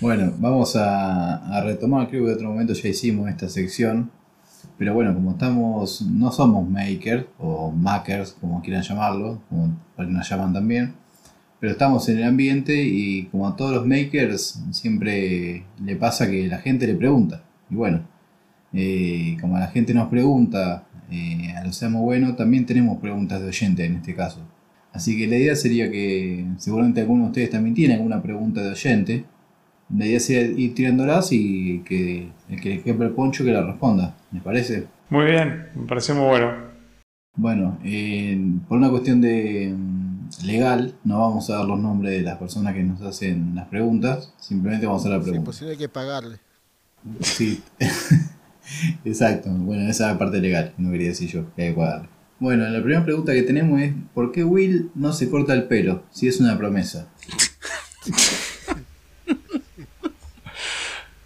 [0.00, 4.10] Bueno, vamos a, retomar, creo que en otro momento ya hicimos esta sección,
[4.78, 10.52] pero bueno, como estamos, no somos makers o makers, como quieran llamarlo, como nos llaman
[10.52, 10.94] también,
[11.60, 16.46] pero estamos en el ambiente y como a todos los makers siempre le pasa que
[16.46, 17.42] la gente le pregunta.
[17.70, 18.06] Y bueno,
[18.72, 23.48] eh, como la gente nos pregunta eh, a lo seamos bueno, también tenemos preguntas de
[23.48, 24.40] oyente en este caso.
[24.92, 28.70] Así que la idea sería que seguramente alguno de ustedes también tiene alguna pregunta de
[28.70, 29.24] oyente.
[29.96, 33.62] La idea sería ir tirándolas y que el que le quepa el poncho que la
[33.62, 34.16] responda.
[34.32, 34.86] ¿Les parece?
[35.10, 36.52] Muy bien, me pareció muy bueno.
[37.36, 42.22] Bueno, eh, por una cuestión de mm, legal, no vamos a dar los nombres de
[42.22, 44.32] las personas que nos hacen las preguntas.
[44.38, 45.52] Simplemente vamos a hacer la pregunta.
[45.52, 46.38] si no hay que pagarle.
[47.20, 47.62] Sí,
[49.04, 49.50] exacto.
[49.50, 52.08] Bueno, esa es la parte legal, no quería decir yo, que hay que pagarle.
[52.40, 56.02] Bueno, la primera pregunta que tenemos es: ¿por qué Will no se corta el pelo
[56.10, 57.08] si es una promesa?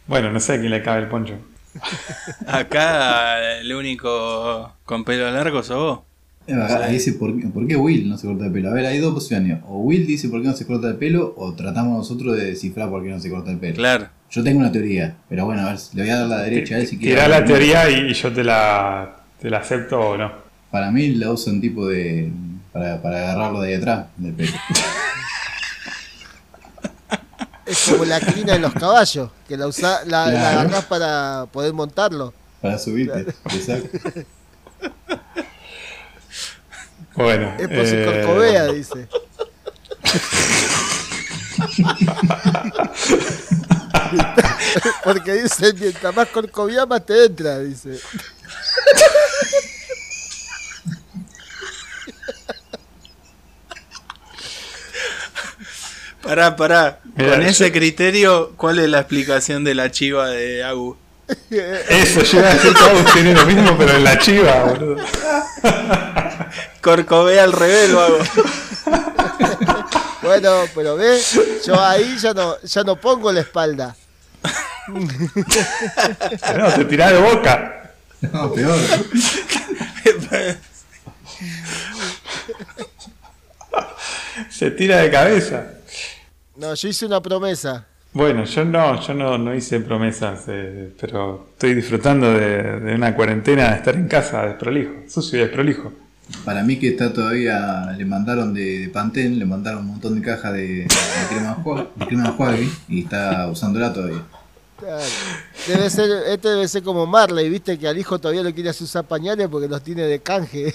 [0.08, 1.34] Bueno, no sé a quién le cabe el poncho.
[2.46, 6.00] Acá el único con pelo largo sos vos.
[6.46, 8.70] Eh, Ahí dice: ¿por, qué- ¿por qué Will no se corta el pelo?
[8.70, 11.34] A ver, hay dos opciones: o Will dice por qué no se corta el pelo,
[11.36, 13.76] o tratamos nosotros de descifrar por qué no se corta el pelo.
[13.76, 14.08] Claro.
[14.30, 16.78] Yo tengo una teoría, pero bueno, a ver, le voy a dar la derecha a
[16.78, 17.14] él si quiere.
[17.14, 20.32] Tirá la teoría y, y yo te la, te la acepto o no.
[20.70, 22.30] Para mí la usan tipo de.
[22.72, 24.52] para, para agarrarlo de ahí atrás del pelo.
[27.68, 30.60] Es como la crina de los caballos, que la, usa, la, la Claro.
[30.60, 32.32] agarrás para poder montarlo.
[32.62, 33.34] Para subirte.
[33.52, 33.98] Exacto.
[37.14, 37.52] Bueno.
[37.58, 39.08] Es por si eh, corcovea, dice.
[45.04, 47.98] Porque dice, mientras más corcovea, más te entra, dice.
[56.22, 56.98] Pará, pará.
[57.16, 60.96] Con yo- ese criterio, ¿cuál es la explicación de la chiva de Agu?
[61.88, 64.96] Eso, yo iba a decir todo tiene lo mismo, pero en la chiva, boludo.
[66.80, 68.18] Corcovea al revés lo hago.
[70.22, 71.20] Bueno, pero ve,
[71.66, 73.94] yo ahí ya no, ya no pongo la espalda.
[74.88, 77.92] No, te tirás de boca.
[78.32, 78.78] No, peor.
[84.50, 85.66] Se tira de cabeza.
[86.58, 87.86] No, yo hice una promesa.
[88.12, 93.14] Bueno, yo no, yo no, no hice promesas, eh, pero estoy disfrutando de, de una
[93.14, 95.92] cuarentena de estar en casa desprolijo, sucio y desprolijo.
[96.44, 100.22] Para mí que está todavía, le mandaron de, de Pantene, le mandaron un montón de
[100.26, 100.88] cajas de, de
[101.28, 101.62] crema
[101.94, 104.24] de crema enjuague y está usándola todavía.
[104.80, 105.04] Claro.
[105.68, 108.82] Debe ser, este debe ser como Marley, viste que al hijo todavía lo quiere hacer
[108.84, 110.74] usar pañales porque los tiene de canje.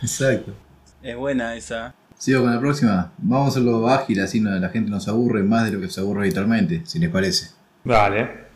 [0.00, 0.65] Exacto.
[1.06, 1.94] Es buena esa.
[2.18, 3.12] Sigo con la próxima.
[3.18, 5.88] Vamos a hacerlo ágil, así no, la gente no se aburre más de lo que
[5.88, 7.50] se aburre habitualmente, si les parece.
[7.84, 8.46] Dale.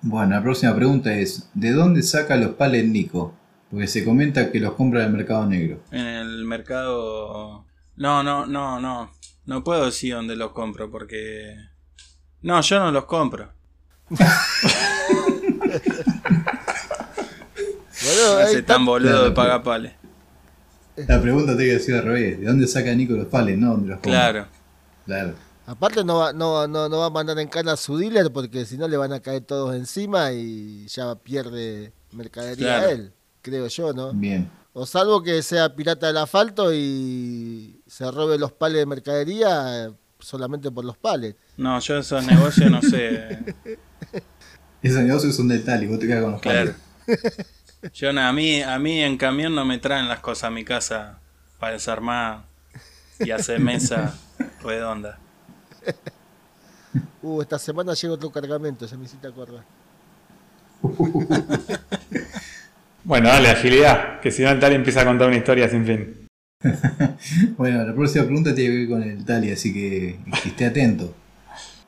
[0.00, 3.36] Bueno, la próxima pregunta es: ¿de dónde saca los palets Nico?
[3.70, 5.84] Porque se comenta que los compra en el mercado negro.
[5.92, 7.64] En el mercado.
[7.94, 9.12] No, no, no, no.
[9.46, 11.54] No puedo decir dónde los compro porque.
[12.40, 13.52] No, yo no los compro.
[18.04, 19.92] Bueno, hace tan boludo de pagapales.
[20.96, 23.58] La pregunta tiene que ser al revés: ¿de dónde saca Nico los palets?
[23.58, 24.12] No, ¿dónde los compra?
[24.30, 24.46] Claro.
[25.06, 25.34] Claro.
[25.66, 28.64] Aparte no va, no, no, no va a mandar en cana a su dealer porque
[28.66, 32.86] si no le van a caer todos encima y ya pierde mercadería Claro.
[32.86, 34.12] a él, creo yo, ¿no?
[34.12, 34.50] Bien.
[34.74, 39.92] O salvo que sea pirata del asfalto y se robe los pales de mercadería eh,
[40.18, 41.36] solamente por los pales.
[41.56, 43.38] No, yo esos negocios no sé.
[44.82, 46.74] Esos negocios son del tal y vos te quedas con los Claro.
[47.06, 47.46] palets.
[47.94, 50.64] Yo no, a mí, a mí en camión no me traen las cosas a mi
[50.64, 51.18] casa
[51.58, 52.44] para desarmar
[53.18, 54.14] y hacer mesa
[54.62, 55.18] redonda.
[57.22, 59.64] Uh, esta semana llega otro cargamento, se me hiciste acordar.
[63.04, 66.28] Bueno, dale, agilidad, que si no el tal empieza a contar una historia sin fin.
[67.56, 71.12] Bueno, la próxima pregunta tiene que ver con el Tali, así que, que esté atento.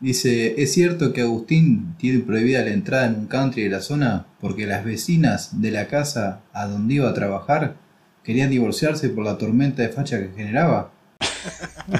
[0.00, 4.26] Dice, ¿es cierto que Agustín tiene prohibida la entrada en un country de la zona
[4.40, 7.76] porque las vecinas de la casa a donde iba a trabajar
[8.22, 10.90] querían divorciarse por la tormenta de facha que generaba?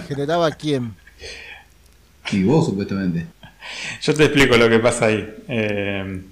[0.09, 0.94] ¿Generaba quién?
[2.33, 3.26] Y vos, supuestamente.
[4.02, 5.35] Yo te explico lo que pasa ahí.
[5.48, 6.22] Eh,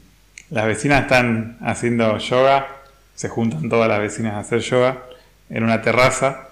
[0.51, 2.67] las vecinas están haciendo yoga,
[3.15, 5.03] se juntan todas las vecinas a hacer yoga
[5.49, 6.49] en una terraza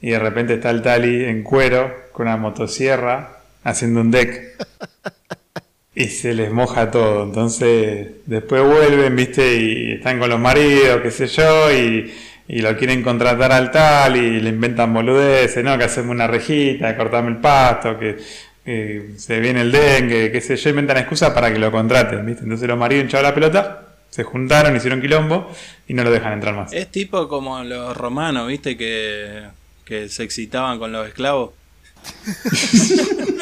[0.00, 3.37] y de repente está el Tali en cuero con una motosierra
[3.68, 4.56] haciendo un deck
[5.94, 7.24] y se les moja todo.
[7.24, 12.14] Entonces después vuelven, viste, y están con los maridos, qué sé yo, y,
[12.46, 15.76] y lo quieren contratar al tal y le inventan boludeces, ¿no?
[15.76, 18.16] Que hacemos una rejita, cortame el pasto, que,
[18.64, 22.44] que se viene el dengue, qué sé yo, inventan excusas para que lo contraten, viste.
[22.44, 25.52] Entonces los maridos hincharon la pelota, se juntaron, hicieron quilombo
[25.88, 26.72] y no lo dejan entrar más.
[26.72, 28.76] Es tipo como los romanos, ¿viste?
[28.76, 29.48] Que,
[29.84, 31.50] que se excitaban con los esclavos.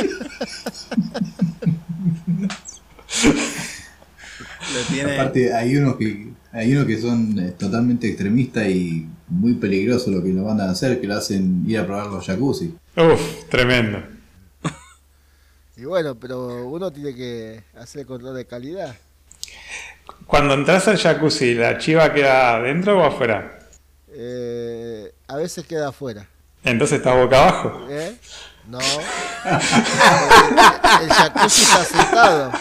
[4.74, 9.54] Lo tiene- Aparte, hay unos que hay unos que son eh, totalmente extremistas y muy
[9.54, 12.74] peligrosos lo que lo mandan a hacer, que lo hacen ir a probar los jacuzzi.
[12.96, 14.02] Uf, tremendo.
[15.76, 18.96] Y bueno, pero uno tiene que hacer control de calidad.
[20.26, 23.58] Cuando entras al jacuzzi, ¿la chiva queda adentro o afuera?
[24.08, 26.26] Eh, a veces queda afuera.
[26.64, 27.86] Entonces está boca abajo.
[27.90, 28.16] ¿Eh?
[28.68, 28.78] No.
[31.02, 32.52] El jacuzzi está sentado.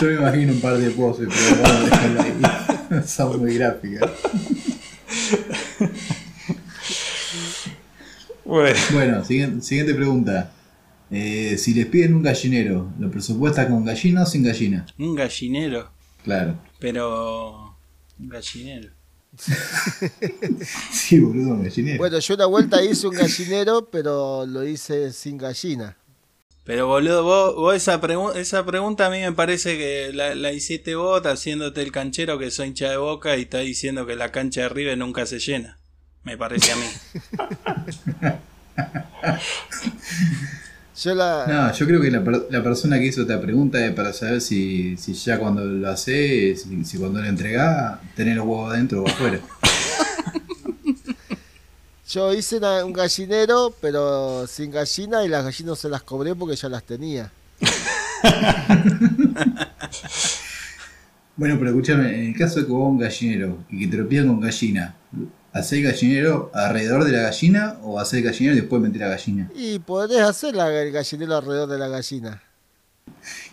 [0.00, 3.02] Yo me imagino un par de poses, pero vamos a ahí.
[3.06, 4.10] Son muy gráficas.
[8.44, 10.52] Bueno, Bueno, siguiente, siguiente pregunta.
[11.10, 14.86] Eh, si les piden un gallinero, ¿lo presupuesta con gallina o sin gallina?
[14.98, 15.90] Un gallinero.
[16.22, 16.54] Claro.
[16.78, 17.76] Pero.
[18.18, 18.97] Un gallinero.
[20.92, 21.98] Sí, boludo, un gallinero.
[21.98, 25.96] Bueno, yo una vuelta hice un gallinero, pero lo hice sin gallina.
[26.64, 30.52] Pero boludo, vos, vos esa, pregu- esa pregunta a mí me parece que la, la
[30.52, 34.30] hiciste vos haciéndote el canchero que soy hincha de boca y está diciendo que la
[34.32, 35.78] cancha de River nunca se llena.
[36.24, 36.82] Me parece a mí.
[41.02, 41.44] Yo la.
[41.46, 44.96] No, yo creo que la, la persona que hizo esta pregunta es para saber si,
[44.96, 49.08] si ya cuando lo hace, si, si cuando lo entregás, tenés los huevos adentro o
[49.08, 49.38] afuera.
[52.10, 56.56] Yo hice una- un gallinero, pero sin gallina y las gallinas se las cobré porque
[56.56, 57.30] ya las tenía.
[61.36, 64.08] Bueno, pero escúchame, en el caso de que vos un gallinero y que te lo
[64.08, 64.96] pidan con gallina,
[65.52, 69.50] ¿Hacer gallinero alrededor de la gallina o hacer gallinero y después meter la gallina?
[69.56, 72.42] Y podés hacer la- el gallinero alrededor de la gallina.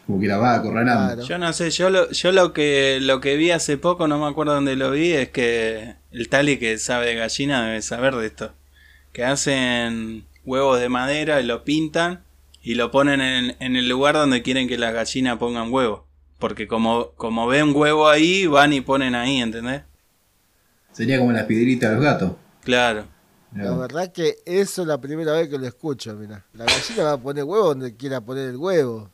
[0.06, 1.14] Como que la va acorralando.
[1.16, 1.28] Claro.
[1.28, 4.28] Yo no sé, yo lo, yo lo que lo que vi hace poco, no me
[4.28, 8.28] acuerdo dónde lo vi, es que el Tali que sabe de gallina debe saber de
[8.28, 8.54] esto.
[9.14, 12.24] Que hacen huevos de madera y lo pintan
[12.62, 16.06] y lo ponen en, en el lugar donde quieren que las gallinas pongan huevo.
[16.38, 19.84] Porque como, como ven huevo ahí, van y ponen ahí, ¿entendés?
[20.96, 22.32] Sería como las piedritas de los gatos.
[22.64, 23.06] Claro.
[23.54, 26.46] La verdad que eso es la primera vez que lo escucho, mira.
[26.54, 29.10] La gallina va a poner huevo donde quiera poner el huevo.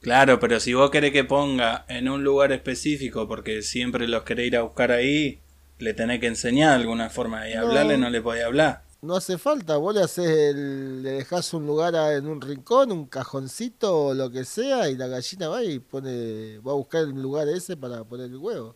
[0.00, 4.48] Claro, pero si vos querés que ponga en un lugar específico, porque siempre los querés
[4.48, 5.40] ir a buscar ahí,
[5.78, 7.48] le tenés que enseñar de alguna forma.
[7.48, 7.60] Y No.
[7.62, 8.82] hablarle no le podés hablar.
[9.00, 12.90] No hace falta, vos le haces el, le dejás un lugar a- en un rincón,
[12.90, 17.02] un cajoncito o lo que sea, y la gallina va y pone, va a buscar
[17.02, 18.74] el lugar ese para poner el huevo.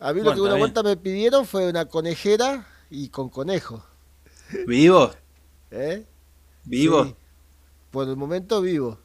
[0.00, 0.60] A mí lo que una bien.
[0.60, 3.84] vuelta me pidieron fue una conejera y con conejo.
[4.66, 5.10] ¿Vivo?
[5.70, 6.04] ¿eh?
[6.64, 7.04] ¿Vivo?
[7.04, 7.14] Sí,
[7.90, 8.98] por el momento vivo.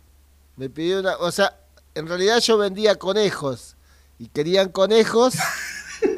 [0.56, 1.58] Me pidió una, o sea,
[1.96, 3.76] en realidad yo vendía conejos
[4.20, 5.34] y querían conejos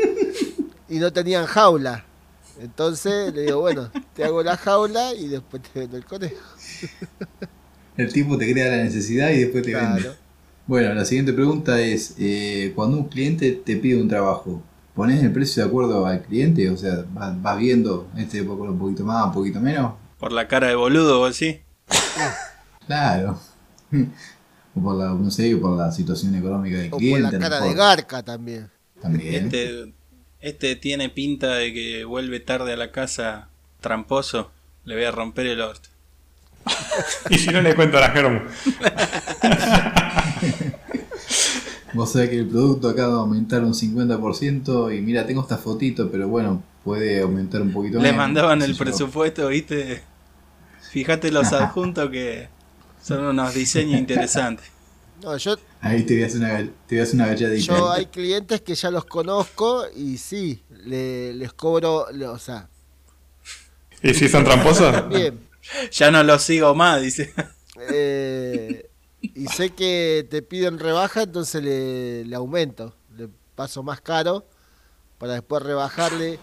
[0.89, 2.05] y no tenían jaula.
[2.59, 6.43] Entonces le digo, bueno, te hago la jaula y después te vendo el conejo.
[7.97, 10.11] El tipo te crea la necesidad y después te vende.
[10.67, 14.63] Bueno, la siguiente pregunta es, eh, cuando un cliente te pide un trabajo,
[14.95, 16.69] ¿pones el precio de acuerdo al cliente?
[16.71, 19.93] O sea, vas, vas viendo, este un poquito más, un poquito menos.
[20.19, 21.61] Por la cara de boludo, vos sí.
[22.87, 23.39] Claro.
[24.75, 27.31] o por la, no sé, por la situación económica del O por cliente.
[27.31, 28.69] la cara de garca también.
[29.01, 29.45] También.
[29.45, 29.93] Este,
[30.39, 33.49] este tiene pinta de que vuelve tarde a la casa
[33.81, 34.51] tramposo.
[34.83, 35.89] Le voy a romper el orto.
[37.29, 38.39] Y si no le cuento a la Germu.
[41.95, 46.11] Vos sabés que el producto acaba de aumentar un 50% y mira, tengo esta fotito,
[46.11, 50.03] pero bueno, puede aumentar un poquito Le menos, mandaban el presupuesto, viste.
[50.91, 52.49] Fíjate los adjuntos que
[53.03, 54.65] son unos diseños interesantes.
[55.21, 57.73] No, yo, Ahí te voy a hacer una, te voy a hacer una galladita.
[57.73, 62.67] yo hay clientes que ya los conozco y sí, le- les cobro, le- o sea,
[64.01, 65.09] ¿Y si son tramposos?
[65.09, 65.39] bien.
[65.91, 67.33] Ya no los sigo más, dice.
[67.79, 68.89] Eh,
[69.35, 74.45] y sé que te piden rebaja, entonces le, le aumento, le paso más caro
[75.17, 76.39] para después rebajarle.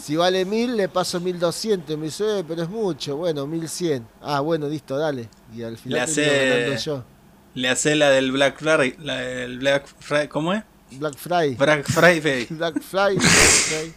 [0.00, 1.98] Si vale mil, le paso mil doscientos.
[1.98, 3.16] Me dice, "Eh, pero es mucho.
[3.16, 4.06] Bueno, mil cien.
[4.22, 5.28] Ah, bueno, listo, dale.
[5.54, 7.04] Y al Le final hace- ganando yo.
[7.54, 8.94] Le hace la del Black Friday.
[9.00, 10.28] La del Black Friday.
[10.28, 10.62] ¿Cómo es?
[10.92, 11.54] Black Friday.
[11.56, 12.46] Black Friday.
[12.50, 13.16] Black Friday.
[13.16, 13.94] Black Friday.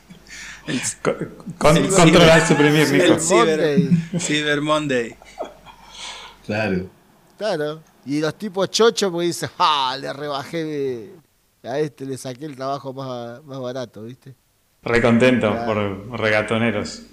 [0.68, 0.82] El,
[1.58, 4.20] Con- El controla ciber- y suprimir, ciber, Monday.
[4.20, 5.16] Cyber Monday.
[6.46, 6.90] Claro.
[7.38, 7.82] Claro.
[8.06, 11.12] Y los tipos chochos porque dicen, ah, le rebajé.
[11.64, 14.34] A este le saqué el trabajo más, más barato, ¿viste?
[14.82, 16.06] Recontento Claro.
[16.10, 17.04] por regatoneros.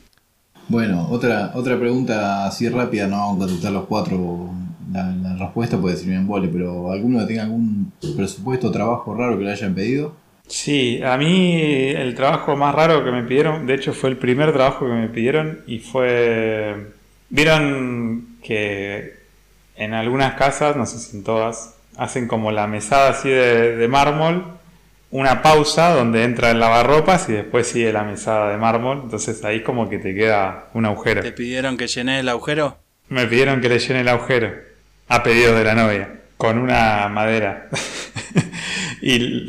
[0.69, 4.51] Bueno, otra otra pregunta así rápida, no vamos a contestar los cuatro
[4.91, 9.15] la, la respuesta puede ser un embole, pero ¿alguno que tenga algún presupuesto o trabajo
[9.15, 10.15] raro que le hayan pedido?
[10.47, 14.53] Sí, a mí el trabajo más raro que me pidieron, de hecho fue el primer
[14.55, 16.95] trabajo que me pidieron y fue...
[17.29, 19.18] Vieron que
[19.79, 23.89] en algunas casas, no sé si en todas, hacen como la mesada así de, de
[23.89, 24.45] mármol,
[25.11, 29.63] una pausa donde entra el lavarropas y después sigue la mesada de mármol, entonces ahí
[29.63, 31.23] como que te queda un agujero.
[31.23, 32.77] ¿Te pidieron que llené el agujero?
[33.09, 34.53] Me pidieron que le llene el agujero,
[35.09, 37.69] a pedido de la novia, con una madera.
[39.03, 39.47] y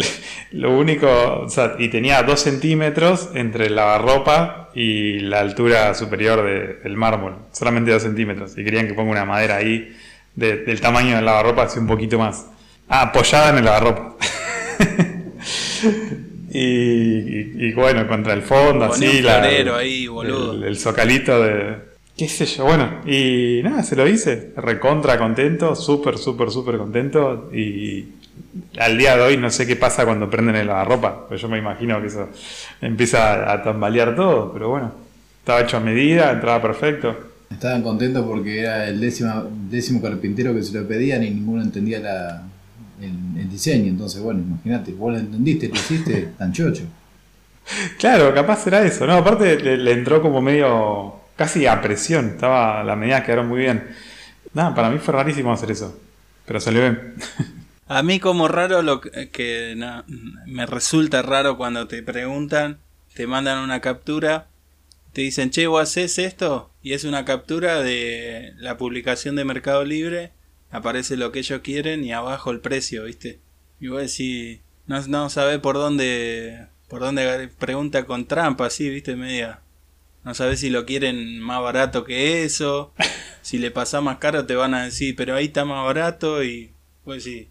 [0.51, 1.07] lo único,
[1.41, 6.95] o sea, y tenía dos centímetros entre el lavarropa y la altura superior de- del
[6.95, 8.57] mármol, solamente dos centímetros.
[8.57, 9.95] Y querían que ponga una madera ahí
[10.35, 12.45] de- del tamaño del lavarropa, así un poquito más.
[12.87, 14.15] Ah, apoyada en el lavarropa.
[16.51, 19.17] y, y- y bueno, contra el fondo, Poné así.
[19.19, 20.53] un la- florero ahí, boludo.
[20.53, 21.89] el, el socalito de.
[22.17, 22.65] ¿Qué sé yo?
[22.65, 24.51] Bueno, y nada, se lo hice.
[24.57, 27.49] Recontra contento, súper, súper, súper contento.
[27.53, 28.09] Y
[28.77, 31.27] al día de hoy no sé qué pasa cuando prenden el lavarropa.
[31.29, 32.27] Pues yo me imagino que eso
[32.81, 34.51] empieza a tambalear todo.
[34.51, 34.91] Pero bueno,
[35.39, 37.15] estaba hecho a medida, entraba perfecto.
[37.51, 41.99] Estaban contentos porque era el décimo, décimo carpintero que se lo pedían y ninguno entendía
[41.99, 42.43] la,
[43.01, 43.87] el, el diseño.
[43.87, 46.83] Entonces, bueno, imagínate, vos lo entendiste, lo hiciste, tan chocho.
[47.97, 49.05] Claro, capaz era eso.
[49.05, 51.15] No, aparte le, le entró como medio.
[51.35, 52.29] casi a presión.
[52.29, 53.87] Estaba, las medidas quedaron muy bien.
[54.53, 55.99] Nada, para mí fue rarísimo hacer eso.
[56.45, 57.15] Pero salió bien.
[57.87, 60.03] A mí como raro lo que, que no,
[60.45, 62.81] me resulta raro cuando te preguntan,
[63.15, 64.48] te mandan una captura,
[65.13, 69.83] te dicen, che, vos haces esto, y es una captura de la publicación de Mercado
[69.83, 70.31] Libre,
[70.71, 73.39] aparece lo que ellos quieren y abajo el precio, ¿viste?
[73.79, 79.15] Y vos decís, no, no sabés por dónde, por dónde pregunta con trampa, así, ¿viste?
[79.15, 79.61] Media,
[80.23, 82.93] No sabes si lo quieren más barato que eso.
[83.41, 86.71] Si le pasás más caro te van a decir, pero ahí está más barato y
[87.05, 87.47] pues sí.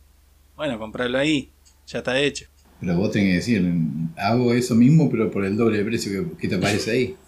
[0.55, 1.51] Bueno, comprarlo ahí,
[1.87, 2.45] ya está hecho.
[2.79, 3.73] Pero vos tenés que decir,
[4.17, 7.17] hago eso mismo, pero por el doble de precio que, que te aparece ahí.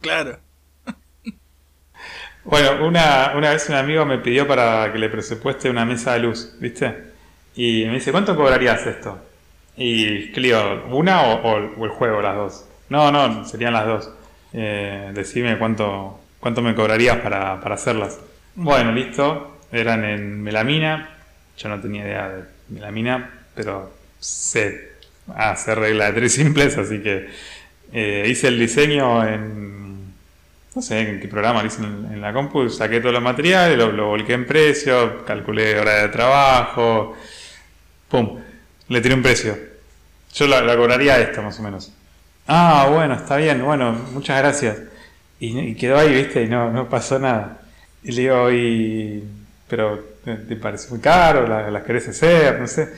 [0.00, 0.40] claro.
[2.44, 6.20] Bueno, una, una vez un amigo me pidió para que le presupueste una mesa de
[6.20, 6.94] luz, ¿viste?
[7.54, 9.18] Y me dice, ¿cuánto cobrarías esto?
[9.76, 10.84] Y ¿qué le digo?
[10.90, 12.64] ¿Una o, o- o el juego, las dos?
[12.88, 14.10] No, no, serían las dos.
[14.52, 18.18] Eh, decime cuánto, cuánto me cobrarías para, para hacerlas.
[18.54, 19.58] Bueno, listo.
[19.72, 21.10] Eran en melamina.
[21.56, 24.90] Yo no tenía idea de melamina, pero sé
[25.36, 27.28] hacer reglas de tres simples, así que
[27.92, 29.70] eh, hice el diseño en
[30.74, 34.06] no sé en qué programa lo hice en, la compu, saqué todos los materiales, lo,
[34.06, 37.16] volqué en precio, calculé hora de trabajo,
[38.08, 38.38] pum,
[38.88, 39.58] le tiré un precio.
[40.32, 41.92] Yo la, cobraría esta más o menos.
[42.46, 44.78] Ah, bueno, está bien, bueno, muchas gracias.
[45.40, 47.62] Y, quedó ahí, viste, y no, no pasó nada.
[48.04, 49.24] Y le digo, y,
[49.68, 51.48] pero ¿te, te parece muy caro?
[51.48, 52.60] ¿Las, las querés hacer?
[52.60, 52.88] No sé.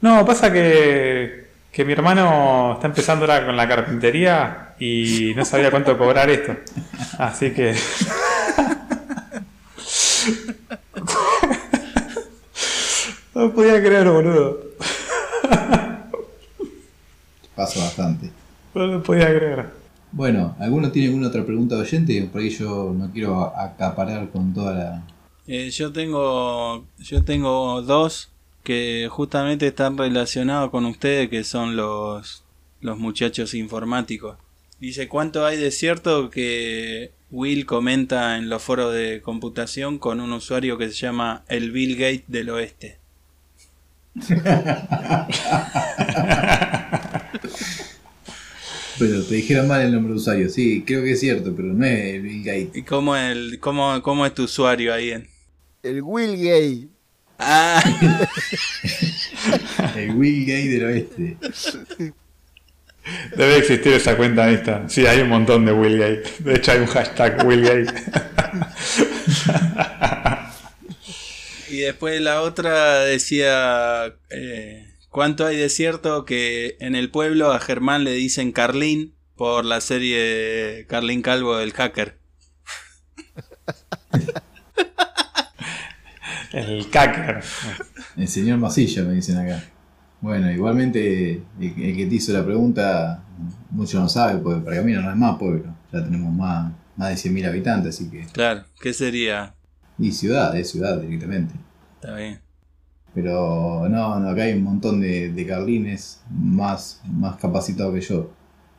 [0.00, 1.45] No, pasa que,
[1.76, 6.56] que mi hermano está empezando ahora con la carpintería y no sabía cuánto cobrar esto.
[7.18, 7.74] Así que.
[13.34, 14.58] no podía creer, boludo.
[17.54, 18.30] Pasa bastante.
[18.74, 19.66] No lo podía creer.
[20.12, 22.26] Bueno, ¿alguno tiene alguna otra pregunta oyente?
[22.32, 25.02] Por ahí yo no quiero acaparar con toda la...
[25.46, 28.30] Eh, yo tengo yo tengo dos
[28.66, 32.42] que justamente están relacionados con ustedes que son los
[32.80, 34.38] los muchachos informáticos.
[34.80, 40.32] Dice, ¿cuánto hay de cierto que Will comenta en los foros de computación con un
[40.32, 42.98] usuario que se llama el Bill Gates del Oeste?
[48.98, 50.48] Pero te dijeron mal el nombre de usuario.
[50.48, 52.74] Sí, creo que es cierto, pero no es Bill Gates.
[52.74, 55.28] ¿Y cómo, el, cómo, cómo es tu usuario ahí en...?
[55.82, 56.88] El Will Gay.
[57.38, 57.82] Ah,
[59.96, 61.36] El Will Gates del oeste.
[63.36, 64.88] Debe existir esa cuenta esta.
[64.88, 66.44] Sí, hay un montón de Will Gates.
[66.44, 67.94] De hecho, hay un hashtag Will Gates.
[71.70, 77.60] y después la otra decía, eh, ¿cuánto hay de cierto que en el pueblo a
[77.60, 82.18] Germán le dicen Carlín por la serie Carlín Calvo del hacker?
[86.56, 87.42] El cacker.
[88.16, 89.62] El señor Masilla, me dicen acá.
[90.22, 93.22] Bueno, igualmente el, que te hizo la pregunta,
[93.70, 95.74] mucho no sabe, porque para mí no es más pueblo.
[95.92, 98.24] Ya tenemos más, más de 100.000 habitantes, así que...
[98.32, 99.54] Claro, ¿qué sería?
[99.98, 101.54] Y ciudad, es ciudad directamente.
[102.00, 102.40] Está bien.
[103.14, 108.30] Pero no, no, acá hay un montón de, de carlines más, más capacitados que yo.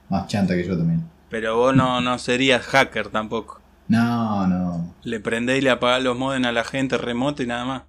[0.09, 1.03] Más chanta que yo también.
[1.29, 3.61] Pero vos no, no serías hacker tampoco.
[3.87, 4.93] No, no.
[5.03, 7.83] Le prendés y le apagás los modem a la gente remoto y nada más.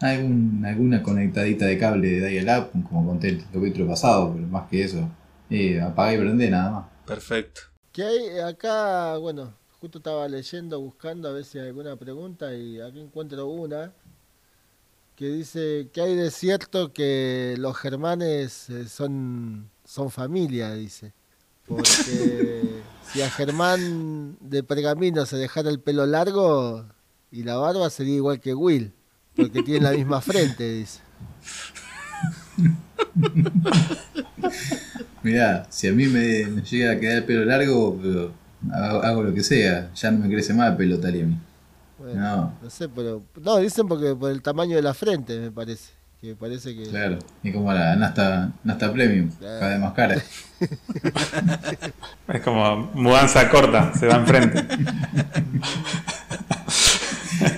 [0.00, 4.68] Hay un- alguna conectadita de cable de dial-up, como conté el capítulo pasado, pero más
[4.68, 5.08] que eso.
[5.48, 6.84] Eh, apaga y prende nada más.
[7.06, 7.62] Perfecto.
[7.92, 12.78] Que hay acá, bueno, justo estaba leyendo, buscando a ver si hay alguna pregunta y
[12.80, 13.92] aquí encuentro una
[15.14, 21.14] que dice que hay de cierto que los germanes eh, son, son familia, dice.
[21.68, 26.84] Porque si a Germán de Pergamino se dejara el pelo largo
[27.30, 28.92] y la barba sería igual que Will,
[29.34, 31.00] porque tiene la misma frente, dice.
[35.22, 38.32] Mirá, si a mí me, me llega a quedar el pelo largo, pero
[38.72, 39.90] hago, hago lo que sea.
[39.94, 41.36] Ya no me crece más el pelo tal y a mí.
[41.98, 42.58] Bueno, No.
[42.62, 43.22] no sé, pero...
[43.42, 45.92] No, dicen porque por el tamaño de la frente, me parece.
[46.20, 46.88] Que parece que...
[46.88, 47.18] Claro.
[47.42, 50.16] Y como la Nasta, Nasta Premium, cada vez más cara.
[52.28, 54.66] Es como mudanza corta, se da enfrente.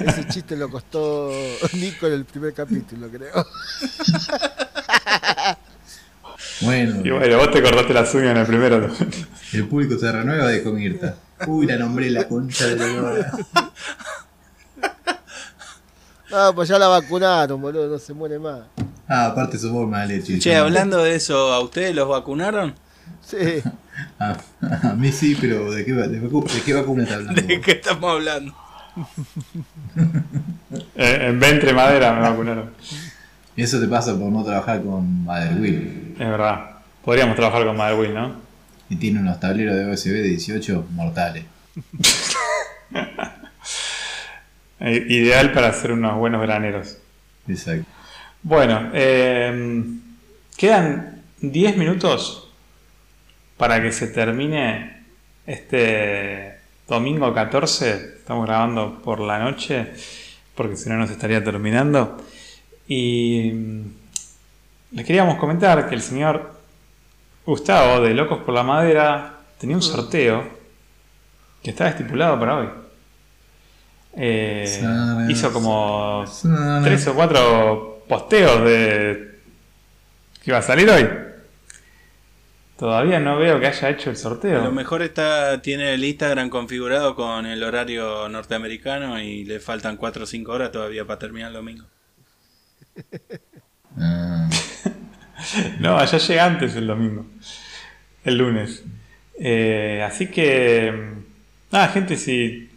[0.06, 1.30] Ese chiste lo costó
[1.74, 3.32] Nico en el primer capítulo, creo.
[6.60, 8.90] Bueno, Y bueno, vos te cortaste las uñas en el primero.
[9.52, 11.14] el público se renueva de Comirta.
[11.46, 13.32] Uy, la nombré la concha de la.
[16.30, 18.60] No, pues ya la vacunaron, boludo, no se muere más.
[19.08, 20.38] Ah, aparte somos más leche.
[20.38, 22.74] Che, hablando de eso, ¿a ustedes los vacunaron?
[23.24, 23.36] Sí,
[24.20, 24.36] A,
[24.90, 27.42] a mí sí, pero ¿de qué, va- de, vacu- de qué vacuna está hablando?
[27.46, 28.54] ¿De qué estamos hablando?
[30.96, 32.70] Eh, en ventre madera me vacunaron.
[33.56, 36.14] Eso te pasa por no trabajar con Mother Will.
[36.18, 36.70] Es verdad.
[37.04, 38.34] Podríamos trabajar con Mother Will, ¿no?
[38.90, 41.44] Y tiene unos tableros de USB de 18 mortales.
[44.80, 46.98] Eh, ideal para hacer unos buenos graneros.
[47.48, 47.86] Exacto.
[48.42, 49.82] Bueno, eh,
[50.56, 52.50] quedan 10 minutos
[53.56, 54.96] para que se termine
[55.46, 59.94] Este domingo 14, estamos grabando por la noche,
[60.54, 62.18] porque si no nos estaría terminando.
[62.86, 63.82] Y mm,
[64.92, 66.52] les queríamos comentar que el señor
[67.46, 70.44] Gustavo de Locos por la Madera tenía un sorteo
[71.62, 72.68] que estaba estipulado para hoy.
[74.16, 76.24] Eh, hizo como
[76.82, 79.38] tres o cuatro posteos de
[80.42, 81.08] que iba a salir hoy.
[82.78, 84.60] Todavía no veo que haya hecho el sorteo.
[84.60, 89.96] A lo mejor está, tiene el Instagram configurado con el horario norteamericano y le faltan
[89.96, 91.84] 4 o 5 horas todavía para terminar el domingo.
[94.00, 94.48] Ah,
[95.80, 97.26] No, allá llega antes el domingo.
[98.24, 98.84] El lunes.
[99.38, 101.14] Eh, así que.
[101.70, 102.67] Nada, gente, si,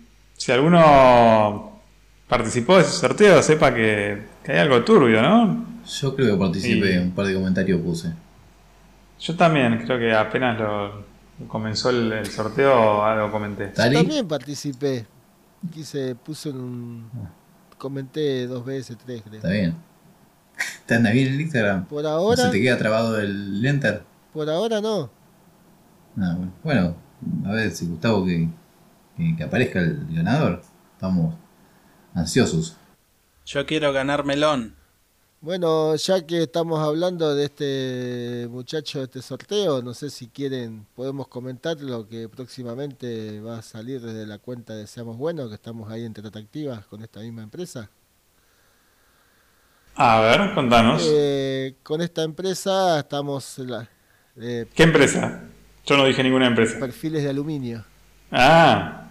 [0.42, 1.80] si alguno
[2.28, 5.66] participó de ese sorteo, sepa que, que hay algo turbio, ¿no?
[5.86, 8.14] yo creo que participé, Y- un par de comentarios puse.
[9.20, 11.04] Yo también, creo que apenas lo
[11.48, 13.68] comenzó el, el sorteo, algo comenté.
[13.68, 13.96] ¿Tali?
[13.98, 15.06] También participé.
[15.72, 17.06] Quise, puse un.
[17.78, 19.36] Comenté dos veces, tres, creo.
[19.36, 19.76] Está bien.
[20.88, 21.86] ¿Te anda bien el Instagram?
[21.86, 24.04] Por ¿No ahora, se te queda trabado el enter?
[24.34, 25.10] por ahora no.
[26.18, 26.52] Ah, bueno.
[26.64, 26.96] Bueno,
[27.46, 28.48] a ver si Gustavo que,
[29.30, 30.62] que, que aparezca el ganador.
[30.94, 31.36] Estamos
[32.14, 32.76] ansiosos.
[33.46, 34.76] Yo quiero ganar melón.
[35.42, 40.86] Bueno, ya que estamos hablando de este muchacho, de este sorteo, no sé si quieren,
[40.96, 45.56] podemos comentar lo que próximamente va a salir desde la cuenta de Seamos Buenos, que
[45.56, 47.90] estamos ahí en Tratativas con esta misma empresa.
[49.96, 51.04] A ver, contanos.
[51.06, 53.90] Eh, con esta empresa estamos la-
[54.40, 55.42] eh, ¿Qué empresa?
[55.88, 56.80] Yo no dije ninguna empresa.
[56.80, 57.84] perfiles de aluminio.
[58.32, 59.11] Ah,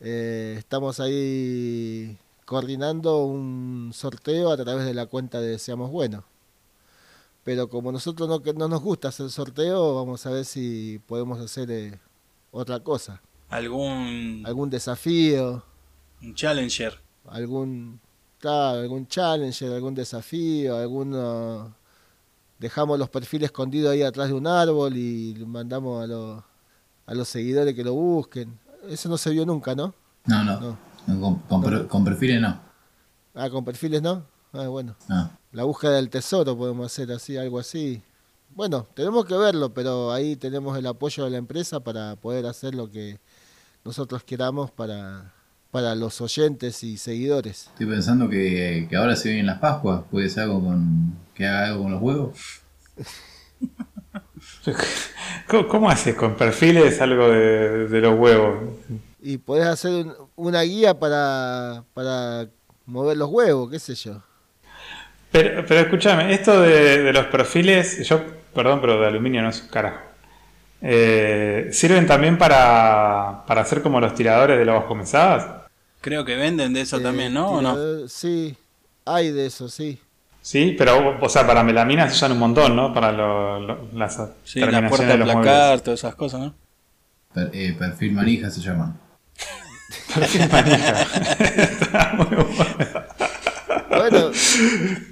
[0.00, 6.24] Eh, estamos ahí coordinando un sorteo a través de la cuenta de Seamos Buenos.
[7.44, 11.40] Pero como nosotros no, que no nos gusta hacer sorteo, vamos a ver si podemos
[11.40, 11.98] hacer eh,
[12.50, 13.20] otra cosa.
[13.48, 15.64] Algún Algún desafío,
[16.22, 17.00] un challenger.
[17.26, 18.00] algún,
[18.38, 21.74] claro, algún challenger, algún desafío, alguno...
[22.58, 26.42] Dejamos los perfiles escondidos ahí atrás de un árbol y mandamos a, los
[27.06, 28.58] a los seguidores que lo busquen.
[28.88, 29.94] Eso no se vio nunca, ¿no?
[30.26, 30.60] No, no.
[30.60, 30.78] No.
[31.06, 32.60] No, con, con per- con perfiles no.
[33.34, 34.24] Ah, con perfiles no.
[34.52, 34.96] Ah, bueno.
[35.08, 35.30] No.
[35.52, 38.02] La búsqueda del tesoro podemos hacer así, algo así.
[38.54, 42.74] Bueno, tenemos que verlo, pero ahí tenemos el apoyo de la empresa para poder hacer
[42.74, 43.20] lo que
[43.84, 45.32] nosotros queramos para,
[45.70, 47.68] para los oyentes y seguidores.
[47.68, 50.02] Estoy pensando que, que ahora se vienen las Pascuas.
[50.10, 51.14] ¿Puede ser algo con.
[51.34, 52.38] que haga algo con los huevos?
[55.46, 58.58] ¿cómo, cómo haces con perfiles algo de, de los huevos?
[59.20, 62.48] Y podés hacer un- una guía para, para
[62.86, 64.22] mover los huevos, qué sé yo.
[65.30, 68.20] Pero, pero escúchame, esto de, de los perfiles, yo,
[68.54, 70.00] perdón, pero de aluminio no es un carajo.
[70.80, 75.66] Eh, ¿Sirven también para, para hacer como los tiradores de las comezadas?
[76.00, 77.48] Creo que venden de eso Eh, también, ¿no?
[77.50, 77.74] ¿O no?
[77.74, 78.56] tirador- Sí,
[79.04, 80.00] hay de eso, sí.
[80.40, 82.92] Sí, pero, o sea, para melaminas se usan un montón, ¿no?
[82.94, 85.82] Para lo- lo- las Sí, la puerta de placar, muebles.
[85.82, 86.54] todas esas cosas, ¿no?
[87.34, 88.96] Per- eh, perfil manija se llama.
[90.14, 91.02] Perfil manija.
[91.02, 93.04] Está muy bueno.
[93.90, 94.30] Bueno,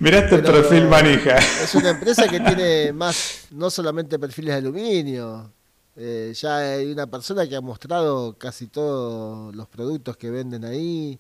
[0.00, 1.36] Mirá este perfil manija.
[1.36, 5.50] Es una empresa que tiene más, no solamente perfiles de aluminio,
[5.96, 11.18] eh, ya hay una persona que ha mostrado casi todos los productos que venden ahí.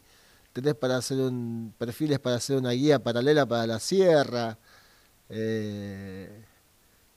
[0.56, 4.56] Tenés para hacer un perfiles para hacer una guía paralela para la sierra.
[5.28, 6.30] Eh,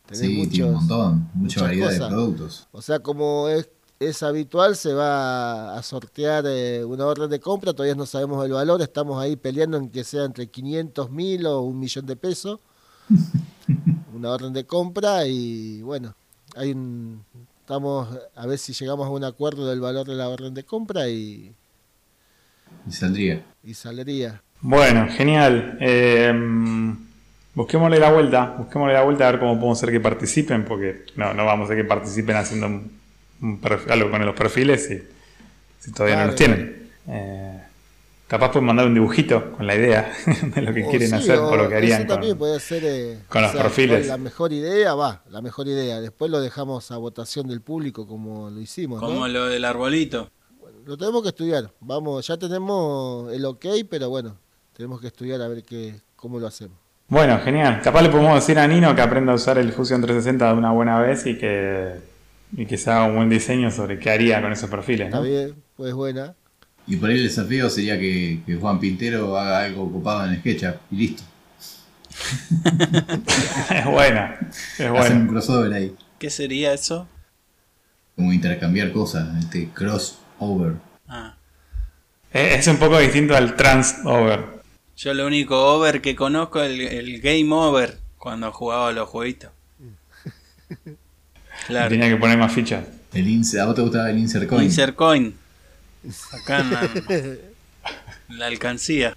[0.06, 1.30] tenés Sí, tiene un muchos- montón.
[1.36, 2.00] Mucha variedad cosas.
[2.02, 2.68] de productos.
[2.74, 7.72] O sea, como es, es habitual, se va a sortear eh, una orden de compra,
[7.72, 11.62] todavía no sabemos el valor, estamos ahí peleando en que sea entre 500 mil o
[11.62, 12.60] un millón de pesos.
[14.14, 16.14] una orden de compra y bueno,
[16.58, 17.24] hay un,
[17.62, 21.08] estamos a ver si llegamos a un acuerdo del valor de la orden de compra
[21.08, 21.56] y,
[22.88, 23.42] Y saldría.
[23.64, 24.42] y saldría.
[24.62, 25.78] Bueno, genial.
[25.80, 26.34] Eh,
[27.56, 31.34] busquémosle la vuelta, busquémosle la vuelta a ver cómo podemos hacer que participen, porque no,
[31.34, 32.92] no vamos a hacer que participen haciendo un,
[33.42, 35.02] un perf- algo con los perfiles si,
[35.80, 36.90] si todavía no los tienen.
[37.08, 37.60] Eh,
[38.28, 40.12] capaz pueden mandar un dibujito con la idea
[40.56, 42.60] de lo que O quieren sí, hacer o, lo que harían eso con, también puede
[42.60, 44.08] ser eh, con los perfiles.
[44.08, 46.00] La mejor idea va, la mejor idea.
[46.02, 49.02] Después lo dejamos a votación del público como lo hicimos.
[49.02, 49.08] ¿no?
[49.08, 50.30] Como lo del arbolito.
[50.86, 51.72] Lo tenemos que estudiar.
[51.80, 54.38] Vamos, ya tenemos el ok, pero bueno,
[54.76, 56.78] tenemos que estudiar a ver qué, cómo lo hacemos.
[57.08, 57.82] Bueno, genial.
[57.84, 60.72] Capaz le podemos decir a Nino que aprenda a usar el Fusion 360 de una
[60.72, 61.96] buena vez y que,
[62.56, 65.56] y que se haga un buen diseño sobre qué haría con esos perfiles, Está bien,
[65.76, 66.36] pues buena.
[66.86, 70.76] Y por ahí el desafío sería que, que Juan Pintero haga algo ocupado en SketchUp
[70.92, 71.24] y listo.
[73.74, 75.28] es buena, es Hacen un buena.
[75.28, 75.96] crossover ahí.
[76.18, 77.08] ¿Qué sería eso?
[78.16, 79.70] como intercambiar cosas, este
[80.40, 80.74] crossover.
[81.08, 81.36] Ah.
[82.32, 84.60] Es un poco distinto al trans over.
[84.98, 89.08] Yo lo único over que conozco es el, el game over cuando jugaba a los
[89.10, 89.52] jueguitos.
[91.68, 91.90] Claro.
[91.90, 92.86] Tenía que poner más fichas.
[93.14, 94.64] El insert, ¿A vos te gustaba el insert coin?
[94.64, 95.36] Insert coin.
[96.32, 96.90] Acá en la,
[98.30, 99.16] en la alcancía.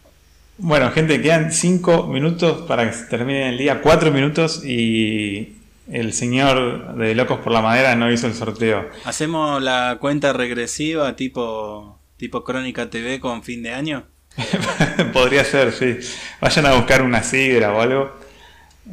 [0.59, 3.81] Bueno, gente, quedan 5 minutos para que se termine el día.
[3.81, 5.62] 4 minutos y
[5.93, 8.89] el señor de Locos por la Madera no hizo el sorteo.
[9.05, 14.05] Hacemos la cuenta regresiva tipo tipo Crónica TV con fin de año.
[15.13, 15.99] Podría ser, sí.
[16.41, 18.17] Vayan a buscar una sidra o algo.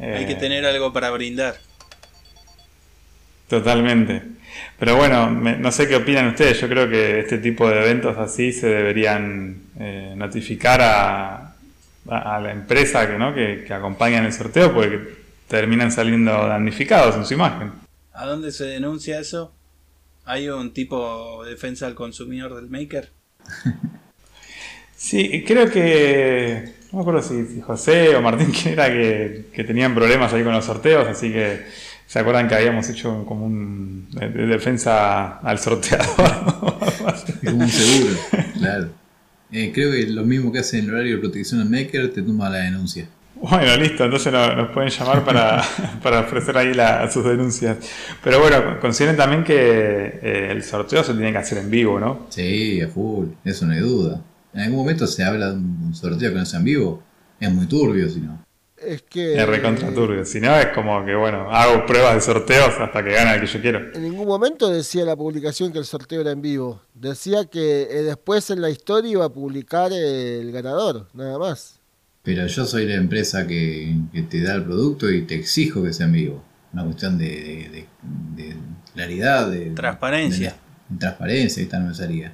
[0.00, 1.54] Hay Eh, que tener algo para brindar.
[3.48, 4.22] Totalmente.
[4.78, 6.60] Pero bueno, me- no sé qué opinan ustedes.
[6.60, 11.54] Yo creo que este tipo de eventos así se deberían eh, notificar a,
[12.08, 13.34] a- a la empresa que, ¿no?
[13.34, 15.19] que, que acompaña en el sorteo porque
[15.50, 17.72] terminan saliendo damnificados en su imagen.
[18.12, 19.52] ¿A dónde se denuncia eso?
[20.24, 23.12] ¿Hay un tipo de defensa al consumidor del maker?
[24.96, 26.74] Sí, creo que.
[26.92, 30.44] No me acuerdo si, si José o Martín quién era que, que tenían problemas ahí
[30.44, 31.62] con los sorteos, así que
[32.06, 36.06] se acuerdan que habíamos hecho como un de, de defensa al sorteador.
[37.42, 38.14] Como un seguro,
[38.58, 38.90] claro.
[39.52, 42.20] Eh, creo que lo mismo que hace en el horario de protección al maker, te
[42.20, 43.08] toma la denuncia.
[43.40, 45.62] Bueno, listo, entonces no- nos pueden llamar para,
[46.02, 47.78] para ofrecer ahí la- sus denuncias.
[48.22, 49.54] Pero bueno, consideren también que
[50.22, 52.26] eh, el sorteo se tiene que hacer en vivo, ¿no?
[52.28, 54.20] Sí, a full, eso no hay duda.
[54.52, 57.02] En algún momento se habla de un sorteo que no sea en vivo.
[57.38, 58.44] Es muy turbio, si no.
[58.76, 59.34] Es que.
[59.36, 60.24] Es recontra turbio.
[60.24, 63.46] Si no, es como que, bueno, hago pruebas de sorteos hasta que gana el que
[63.46, 63.78] yo quiero.
[63.94, 66.80] En ningún momento decía la publicación que el sorteo era en vivo.
[66.94, 71.79] Decía que eh, después en la historia iba a publicar eh, el ganador, nada más.
[72.22, 75.92] Pero yo soy la empresa que, que te da el producto y te exijo que
[75.92, 76.44] sea en vivo.
[76.72, 77.86] Una cuestión de, de-
[78.36, 78.56] de- de
[78.94, 80.50] claridad, de Transparencia.
[80.50, 82.32] de- de transparencia, esta no me salía.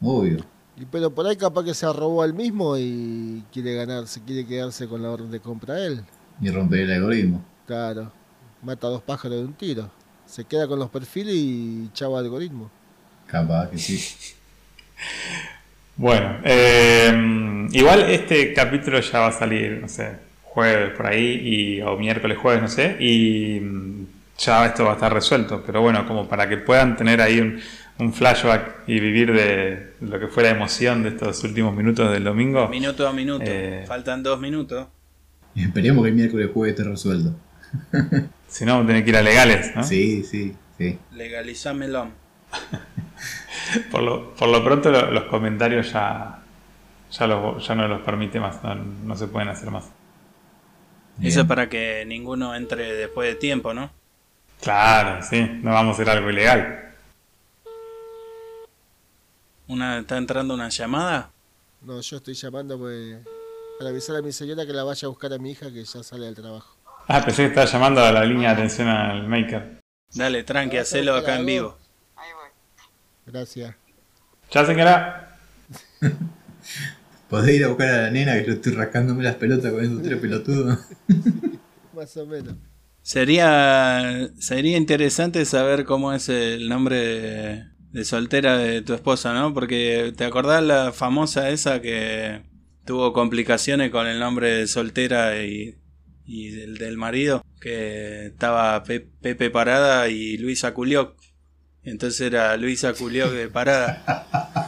[0.00, 0.44] Obvio.
[0.76, 4.86] Y pero por ahí capaz que se arrobó al mismo y quiere ganarse, quiere quedarse
[4.88, 6.02] con la orden de compra él.
[6.40, 7.44] Y romper el algoritmo.
[7.66, 8.12] Claro.
[8.62, 9.90] Mata a dos pájaros de un tiro.
[10.26, 12.70] Se queda con los perfiles y chavo algoritmo.
[13.26, 13.98] Capaz que sí.
[15.96, 17.10] Bueno, eh,
[17.72, 20.12] igual este capítulo ya va a salir, no sé,
[20.44, 24.06] jueves por ahí, y, o miércoles, jueves, no sé, y mm,
[24.38, 25.62] ya esto va a estar resuelto.
[25.64, 27.60] Pero bueno, como para que puedan tener ahí un,
[27.98, 32.24] un flashback y vivir de lo que fue la emoción de estos últimos minutos del
[32.24, 32.68] domingo.
[32.68, 33.44] Minuto a minuto.
[33.46, 33.84] Eh.
[33.86, 34.86] Faltan dos minutos.
[35.56, 37.34] Esperemos que el miércoles jueves esté resuelto.
[38.48, 39.82] Si no, tienen que ir a legales, ¿no?
[39.84, 40.98] Sí, sí, sí.
[41.12, 42.08] Legalizámelo.
[43.90, 46.38] Por lo, por lo pronto lo- los comentarios ya,
[47.10, 49.84] ya, los- ya no los permite más, no, no se pueden hacer más.
[51.16, 51.30] Bien.
[51.32, 53.90] Eso es para que ninguno entre después de tiempo, ¿no?
[54.62, 56.94] Claro, sí, no vamos a hacer algo ilegal.
[59.68, 61.30] Una, ¿Está entrando una llamada?
[61.82, 63.18] No, yo estoy llamando pues,
[63.78, 66.02] para avisar a mi señora que la vaya a buscar a mi hija que ya
[66.02, 66.74] sale del trabajo.
[67.06, 69.80] Ah, pensé que estaba llamando a la línea de atención al maker.
[70.14, 71.76] Dale, tranqui, hacelo acá en vivo.
[73.26, 73.74] Gracias.
[74.50, 75.36] Ya señora.
[77.28, 80.02] Podés ir a buscar a la nena que yo estoy rascándome las pelotas con esos
[80.02, 80.78] tres pelotudos.
[81.94, 82.54] Más o menos.
[83.02, 89.52] Sería, sería interesante saber cómo es el nombre de, de soltera de tu esposa, ¿no?
[89.54, 92.42] Porque te acordás la famosa esa que
[92.84, 95.76] tuvo complicaciones con el nombre de soltera y,
[96.26, 101.14] y del, del marido, que estaba Pe- Pepe Parada y Luisa Culioc.
[101.82, 104.67] Entonces era Luisa Culioc de Parada.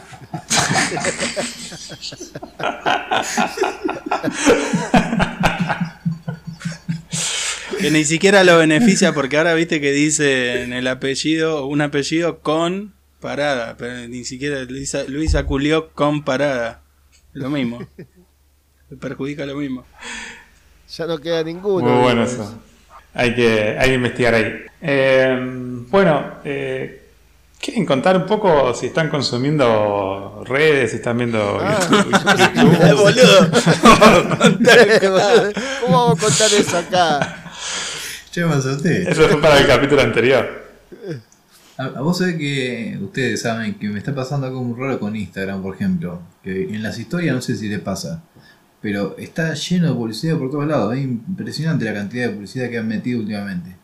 [7.79, 12.39] Que ni siquiera lo beneficia porque ahora viste que dice en el apellido, un apellido
[12.41, 16.83] con parada, pero ni siquiera Luisa, Luisa Culioc con parada.
[17.33, 17.79] Lo mismo.
[18.89, 19.85] Le perjudica lo mismo.
[20.95, 21.87] Ya no queda ninguno.
[21.87, 22.61] Muy bueno eso.
[23.13, 24.53] Hay que, hay que investigar ahí.
[24.81, 25.37] Eh,
[25.89, 27.00] bueno, eh,
[27.61, 31.79] ¿quieren contar un poco si están consumiendo redes, si están viendo Ah.
[31.91, 33.51] Eh, boludo.
[35.81, 37.37] ¿Cómo vamos a contar eso acá?
[38.31, 39.09] Che, me asusté.
[39.09, 40.61] Eso fue para el capítulo anterior.
[41.77, 45.15] A, a vos sabés que ustedes saben que me está pasando algo muy raro con
[45.15, 46.21] Instagram, por ejemplo.
[46.43, 48.23] Que en las historias no sé si les pasa.
[48.81, 50.95] Pero está lleno de publicidad por todos lados.
[50.95, 53.75] Es impresionante la cantidad de publicidad que han metido últimamente.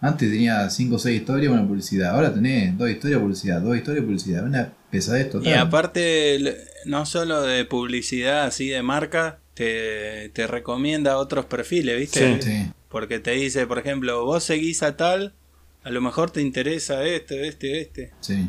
[0.00, 2.14] Antes tenía 5 o 6 historias, una publicidad.
[2.14, 4.44] Ahora tenés 2 historias, publicidad, 2 historias, publicidad.
[4.44, 5.48] Una pesadez total.
[5.48, 12.40] Y aparte, no solo de publicidad así de marca, te, te recomienda otros perfiles, ¿viste?
[12.40, 12.48] Sí.
[12.48, 12.70] Sí.
[12.88, 15.34] Porque te dice, por ejemplo, vos seguís a tal,
[15.84, 18.12] A lo mejor te interesa este, este, este.
[18.20, 18.48] Sí.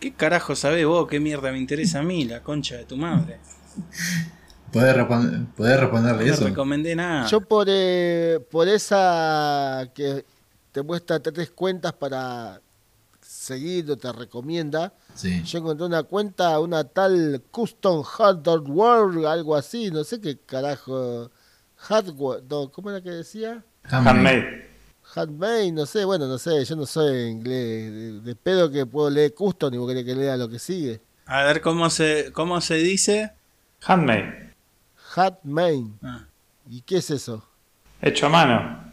[0.00, 1.08] ¿Qué carajo sabés vos?
[1.08, 2.24] ¿Qué mierda me interesa a mí?
[2.24, 3.38] La concha de tu madre.
[4.72, 6.44] ¿Podés, respon- podés responderle No eso?
[6.48, 7.26] recomendé nada.
[7.28, 10.24] Yo por, eh, por esa que
[10.74, 12.60] te muestra tres cuentas para
[13.20, 15.40] seguir o te recomienda, Sí.
[15.44, 21.30] yo encontré una cuenta, una tal Custom Hardware World, algo así, no sé qué carajo.
[21.76, 23.62] Hardware, no, ¿cómo era que decía?
[23.84, 24.68] Handmade.
[25.14, 29.08] Handmade, no sé, bueno, no sé, yo no soy inglés, de, de pedo que puedo
[29.10, 31.00] leer Custom y vos querés que lea lo que sigue.
[31.26, 33.30] A ver cómo se, cómo se dice.
[33.86, 34.52] Handmade.
[35.14, 36.24] Handmade, Ah.
[36.68, 37.46] ¿y qué es eso?
[38.02, 38.92] Hecho a mano.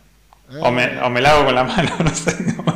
[0.60, 2.56] O me, o me la hago con la mano, no sé.
[2.56, 2.76] cómo.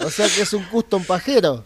[0.00, 1.64] O sea que es un custom pajero.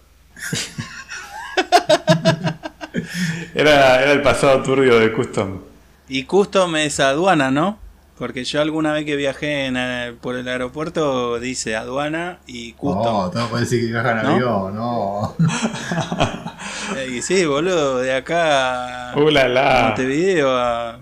[3.55, 5.61] Era, era el pasado turbio de Custom.
[6.09, 7.79] Y custom es aduana, ¿no?
[8.17, 13.05] Porque yo alguna vez que viajé en, eh, por el aeropuerto dice aduana y custom.
[13.05, 14.31] No, todo parece que viajan en ¿No?
[14.31, 15.37] avión, no.
[17.11, 19.84] Y sí, boludo, de acá a Uh, la, la.
[19.89, 21.01] Montevideo a,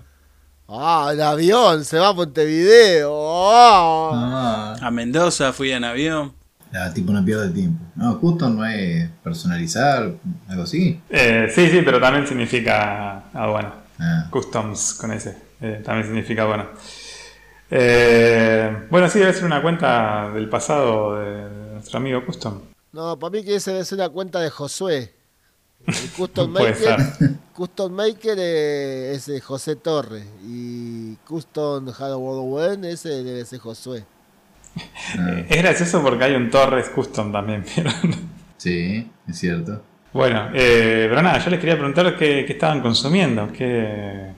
[0.69, 3.11] Ah, el avión, se va a Montevideo.
[3.51, 4.75] Ah.
[4.81, 6.33] Ah, a Mendoza fui en avión.
[6.71, 7.81] la tipo no pierde tiempo.
[7.95, 10.11] No, custom no es personalizar,
[10.49, 10.99] algo así.
[11.09, 13.75] Eh, sí, sí, pero también significa aduana.
[13.99, 15.37] Ah, Customs con ese.
[15.61, 16.65] eh, también significa bueno.
[17.69, 22.59] Eh, bueno, sí, debe ser una cuenta del pasado de nuestro amigo Custom.
[22.91, 25.13] No, para mí que ese debe ser una cuenta de Josué.
[25.87, 26.97] El Custom Maker.
[27.53, 34.03] Custom Maker eh, es de José Torres y Custom Hardware ese debe ser Josué.
[35.17, 37.93] ah, Es gracioso porque hay un Torres Custom también, ¿vieron?
[38.57, 39.81] sí, es cierto.
[40.13, 43.51] Bueno, eh, pero nada, yo les quería preguntar qué, qué estaban consumiendo.
[43.51, 44.31] Qué...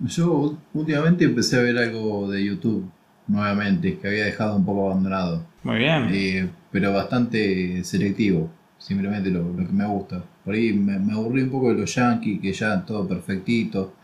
[0.00, 2.90] Yo últimamente empecé a ver algo de YouTube
[3.28, 5.44] nuevamente, que había dejado un poco abandonado.
[5.62, 6.08] Muy bien.
[6.12, 8.50] Eh, pero bastante selectivo,
[8.82, 10.22] simplemente lo, que me gusta.
[10.44, 13.94] Por ahí me, me aburrí un poco de los yankees, que ya todo perfectito,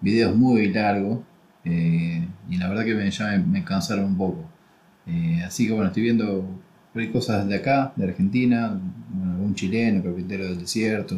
[0.00, 1.20] videos muy largos,
[1.64, 4.44] eh, y la verdad que me, ya me, me cansaron un poco.
[5.06, 6.44] Eh, así que bueno, estoy viendo
[7.12, 8.76] cosas de acá, de Argentina,
[9.10, 11.16] bueno, algún chileno, carpintero del desierto,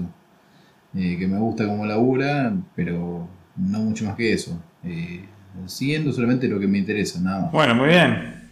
[0.94, 4.62] eh, que me gusta como labura, pero no mucho más que eso.
[5.66, 7.52] Siguiendo solamente lo que me interesa, nada más.
[7.52, 8.50] Bueno, muy bien.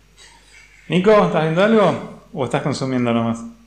[0.88, 2.28] Nico, ¿estás viendo algo?
[2.32, 3.57] ¿O estás consumiendo nomás?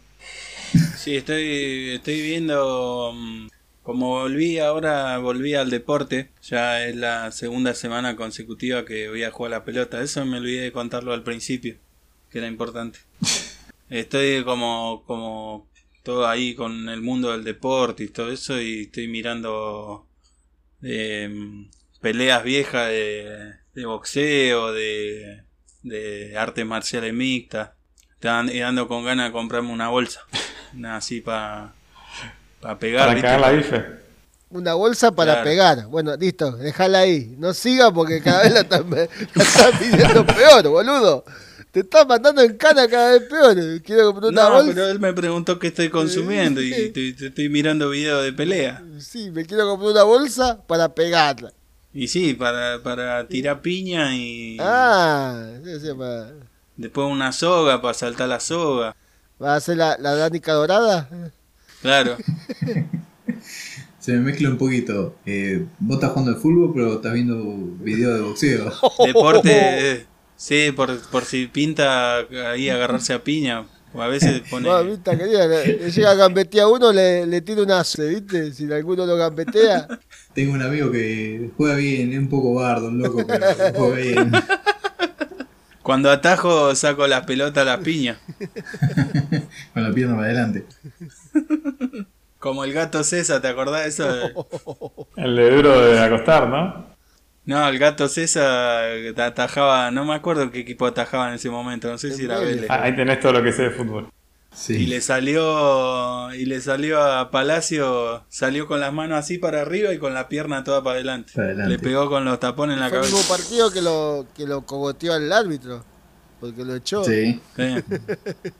[1.04, 3.12] Sí, estoy, estoy viendo.
[3.16, 3.48] mm,
[3.82, 6.30] Como volví ahora, volví al deporte.
[6.44, 10.00] Ya es la segunda semana consecutiva que voy a jugar a la pelota.
[10.02, 11.78] Eso me olvidé de contarlo al principio,
[12.30, 13.00] que era importante.
[13.90, 15.68] Estoy como, como
[16.04, 18.62] todo ahí con el mundo del deporte y todo eso.
[18.62, 20.08] Y estoy mirando
[20.84, 21.30] eh,
[22.00, 25.44] peleas viejas de, de boxeo, de,
[25.82, 27.72] de artes marciales mixtas.
[28.14, 30.22] Estaba ando con ganas de comprarme una bolsa.
[30.76, 31.74] Una así para
[32.80, 33.08] pegar.
[33.10, 33.86] Para cagar la bife.
[34.50, 35.50] Una bolsa para Claro.
[35.50, 35.88] pegar.
[35.88, 37.36] Bueno, listo, déjala ahí.
[37.38, 41.24] No siga porque cada vez la están, la están pidiendo peor, boludo.
[41.72, 43.56] Te estás mandando en cana cada vez peor.
[43.82, 44.74] Quiero comprar una No, bolsa.
[44.74, 48.84] pero él me preguntó qué estoy consumiendo y estoy, estoy mirando videos de pelea.
[49.00, 51.54] Sí, me quiero comprar una bolsa para pegarla.
[51.94, 56.32] Y sí, para, para tirar piña y Ah, sí, sí, para,
[56.76, 58.94] después una soga para saltar la soga.
[59.42, 61.10] ¿Va a hacer la, la Danica dorada?
[61.82, 62.18] Claro.
[64.00, 65.16] Se me mezcla un poquito.
[65.26, 67.36] Eh, vos estás jugando al fútbol, pero estás viendo
[67.80, 68.74] videos de boxeo.
[69.06, 72.20] Deporte, eh, sí, por, por si pinta
[72.52, 73.66] ahí agarrarse a piña.
[73.94, 74.70] O a veces pone...
[74.70, 78.54] Mamita querida, le, le llega a gambetear a uno, le, le tira una ace, ¿viste?
[78.54, 79.88] Si alguno lo gambetea.
[80.34, 84.32] Tengo un amigo que juega bien, es un poco bardo, un loco, pero juega bien.
[85.92, 88.18] Cuando atajo saco las pelotas a las piñas.
[89.74, 90.64] Con la pierna para adelante.
[92.40, 94.08] Como el gato César, ¿te acordás de eso?
[95.18, 96.86] El de duro de acostar, ¿no?
[97.44, 101.98] No, el gato César atajaba, no me acuerdo qué equipo atajaba en ese momento, no
[101.98, 102.68] sé si era Vélez.
[102.70, 104.08] Ah, Ahí tenés todo lo que sé de fútbol.
[104.52, 104.86] Y Sí.
[104.86, 109.98] le salió y le salió a Palacio, salió con las manos así para arriba y
[109.98, 111.32] con la pierna toda para adelante.
[111.34, 111.72] Para adelante.
[111.74, 113.18] Le pegó con los tapones en la Fue el cabeza.
[113.18, 115.84] mismo partido que lo, que lo cogoteó al árbitro.
[116.42, 117.04] Porque lo echó.
[117.04, 117.76] Sí, Sí.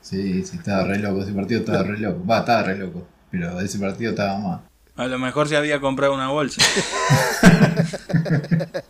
[0.00, 1.22] sí, estaba re loco.
[1.22, 2.24] Ese partido estaba re loco.
[2.26, 3.06] Va, estaba re loco.
[3.30, 4.60] Pero ese partido estaba más.
[4.96, 6.62] A lo mejor se había comprado una bolsa.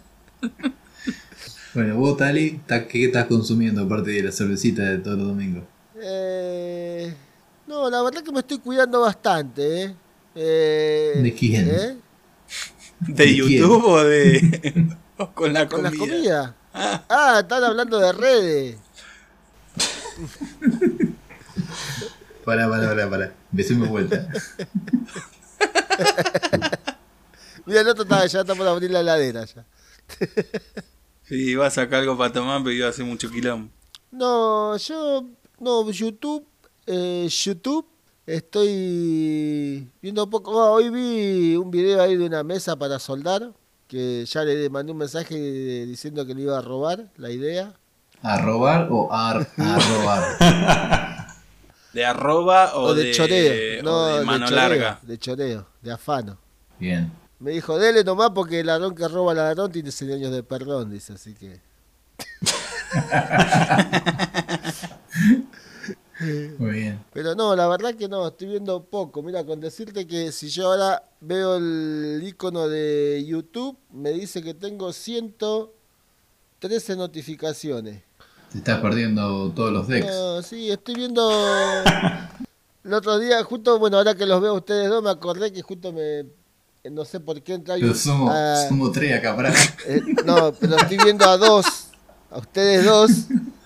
[1.74, 5.64] Bueno, vos, Tali, ta- ¿qué estás consumiendo aparte de la cervecita de todos los domingos?
[6.05, 7.14] Eh,
[7.66, 9.94] no, la verdad que me estoy cuidando bastante, ¿eh?
[10.34, 11.68] Eh, ¿De quién?
[11.68, 11.96] ¿eh?
[13.00, 14.96] ¿De ¿De YouTube o de.?
[15.18, 15.98] o con la Con comida?
[15.98, 16.53] comidas.
[16.74, 18.76] Ah, están hablando de redes.
[22.44, 23.32] Pará, pará, pará, pará.
[23.53, 24.26] Empecemos vuelta.
[27.66, 29.64] Mira, el otro está, ya está por abrir la heladera ya.
[31.22, 33.70] Sí, iba a sacar algo para tomar, pero iba a hacer mucho quilombo.
[34.11, 35.26] No, yo,
[35.62, 36.44] no, YouTube,
[36.86, 37.86] eh, YouTube,
[38.26, 40.60] estoy viendo poco.
[40.60, 43.52] ah, hoy vi un video ahí de una mesa para soldar,
[43.86, 45.36] que ya le mandé un mensaje
[45.86, 47.74] diciendo que le iba a robar la idea.
[48.22, 51.26] ¿A robar o a, a robar?
[51.92, 54.98] ¿De arroba o, O, de, choreo, no, de de, mano choreo, larga?
[55.02, 56.38] de choreo, de afano.
[56.78, 57.12] Bien.
[57.38, 60.42] Me dijo, dele nomás porque el ladrón que roba al ladrón tiene 100 años de
[60.42, 61.60] perdón, dice, así que...
[66.58, 67.04] Muy bien.
[67.12, 69.22] Pero no, la verdad que no, estoy viendo poco.
[69.22, 74.54] Mira, con decirte que si yo ahora veo el icono de YouTube, me dice que
[74.54, 78.02] tengo 113 notificaciones.
[78.52, 80.06] Te estás perdiendo todos los decks.
[80.06, 81.30] No, sí, estoy viendo...
[82.84, 85.62] El otro día, justo, bueno, ahora que los veo a ustedes dos, me acordé que
[85.62, 86.26] justo me...
[86.90, 88.34] No sé por qué entra Pero somos,
[88.68, 89.36] somos tres acá,
[89.86, 91.64] eh, no, pero estoy viendo a dos,
[92.28, 93.10] a ustedes dos,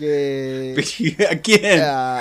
[0.00, 1.26] que...
[1.30, 1.80] ¿A quién?
[1.82, 2.20] a,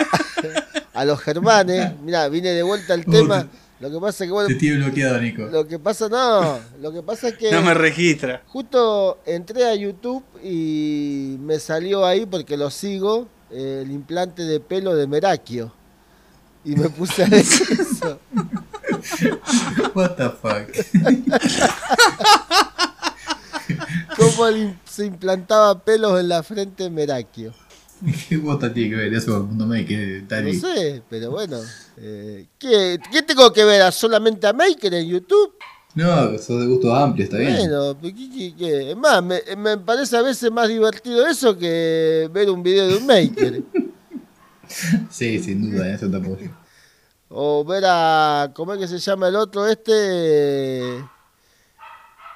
[0.94, 1.94] a los germanes.
[2.04, 3.48] Mira, vine de vuelta al tema.
[3.80, 5.44] Lo que pasa es que bueno, Te tiene bloqueado, Nico.
[5.44, 8.42] lo que pasa no, lo que pasa es que No me registra.
[8.48, 14.60] justo entré a YouTube y me salió ahí porque lo sigo eh, el implante de
[14.60, 15.72] pelo de Merakio.
[16.66, 18.20] Y me puse a ver eso.
[19.96, 20.68] What the fuck.
[24.18, 24.46] Cómo
[24.86, 27.54] se implantaba pelos en la frente de Merakio.
[28.30, 30.60] ¿Qué bota tiene que ver eso con el mundo maker, No Tari?
[30.60, 31.58] sé, pero bueno.
[31.98, 33.82] eh, ¿qué, ¿Qué tengo que ver?
[33.82, 35.56] ¿A solamente a Maker en YouTube?
[35.96, 37.56] No, sos de gusto amplio, está bien.
[37.58, 38.92] Bueno, ¿qué-?
[38.92, 42.96] Es más, me, me parece a veces más divertido eso que ver un video de
[42.98, 43.64] un maker.
[45.10, 46.52] Sí, sin duda, eso te apoyo.
[47.30, 48.52] o ver a.
[48.54, 49.68] ¿Cómo es que se llama el otro?
[49.68, 51.04] Este.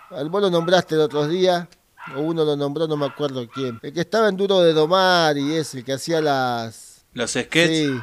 [0.10, 1.70] Al vos lo nombraste el otro día.
[2.16, 3.80] O uno lo nombró, no me acuerdo quién.
[3.82, 7.04] El que estaba en Duro de Domar y ese, el que hacía las.
[7.14, 7.88] Los sketches.
[7.88, 8.00] Sí,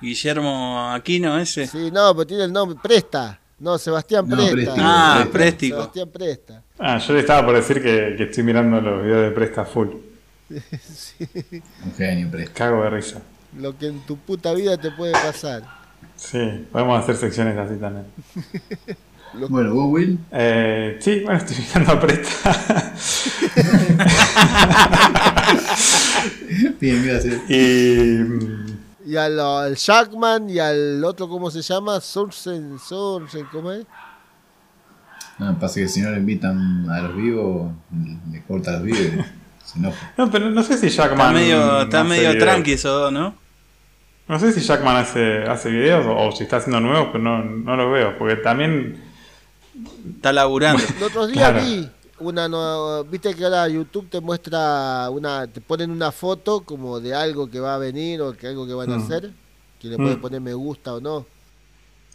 [0.00, 1.66] Guillermo Aquino, ese.
[1.66, 2.78] sí, no, pero tiene el nombre.
[2.82, 3.38] Presta.
[3.58, 4.74] No, Sebastián No, Presta.
[4.78, 5.76] Ah, Préstico.
[5.76, 6.62] Sebastián Presta.
[6.78, 9.88] Ah, yo le estaba por decir que, que estoy mirando los videos de Presta Full.
[10.50, 12.52] Un genio, presto.
[12.54, 13.22] Cago de risa.
[13.58, 15.62] Lo que en tu puta vida te puede pasar.
[16.16, 18.06] Sí, podemos hacer secciones así también.
[19.48, 20.18] Bueno, vos, Will.
[20.30, 22.92] Eh, sí, bueno, estoy mirando a Presta.
[26.80, 27.40] Bien, gracias.
[27.48, 28.62] y.
[29.04, 32.00] Y al, al Jackman y al otro, ¿cómo se llama?
[32.00, 33.84] Sorsen, Sorsen, ¿cómo es?
[35.38, 37.72] No, pasa que si no lo invitan a los vivos,
[38.30, 39.10] le corta los vivos y
[39.64, 40.12] se enoja.
[40.16, 41.18] No, pero no sé si Jackman.
[41.18, 43.34] Está medio, está medio tranqui dos, ¿no?
[44.28, 47.42] No sé si Jackman hace, hace videos o, o si está haciendo nuevos, pero no,
[47.42, 48.18] no los veo.
[48.18, 49.11] Porque también.
[50.16, 50.82] Está laburando.
[50.98, 51.64] El otro día Claro.
[51.64, 57.00] vi una no, viste que ahora YouTube te muestra una, te ponen una foto como
[57.00, 59.02] de algo que va a venir o que algo que van a Mm.
[59.02, 59.30] hacer,
[59.80, 60.20] que le puedes Mm.
[60.20, 61.26] poner me gusta o no.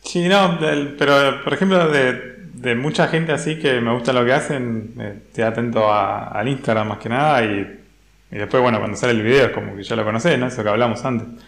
[0.03, 4.23] Sí, no, del- pero por ejemplo, de, de mucha gente así que me gusta lo
[4.23, 7.79] que hacen, eh, estoy atento a- al Instagram más que nada y,
[8.31, 10.47] y después, bueno, cuando sale el video es como que ya lo conocés, ¿no?
[10.47, 11.43] Eso que hablamos antes.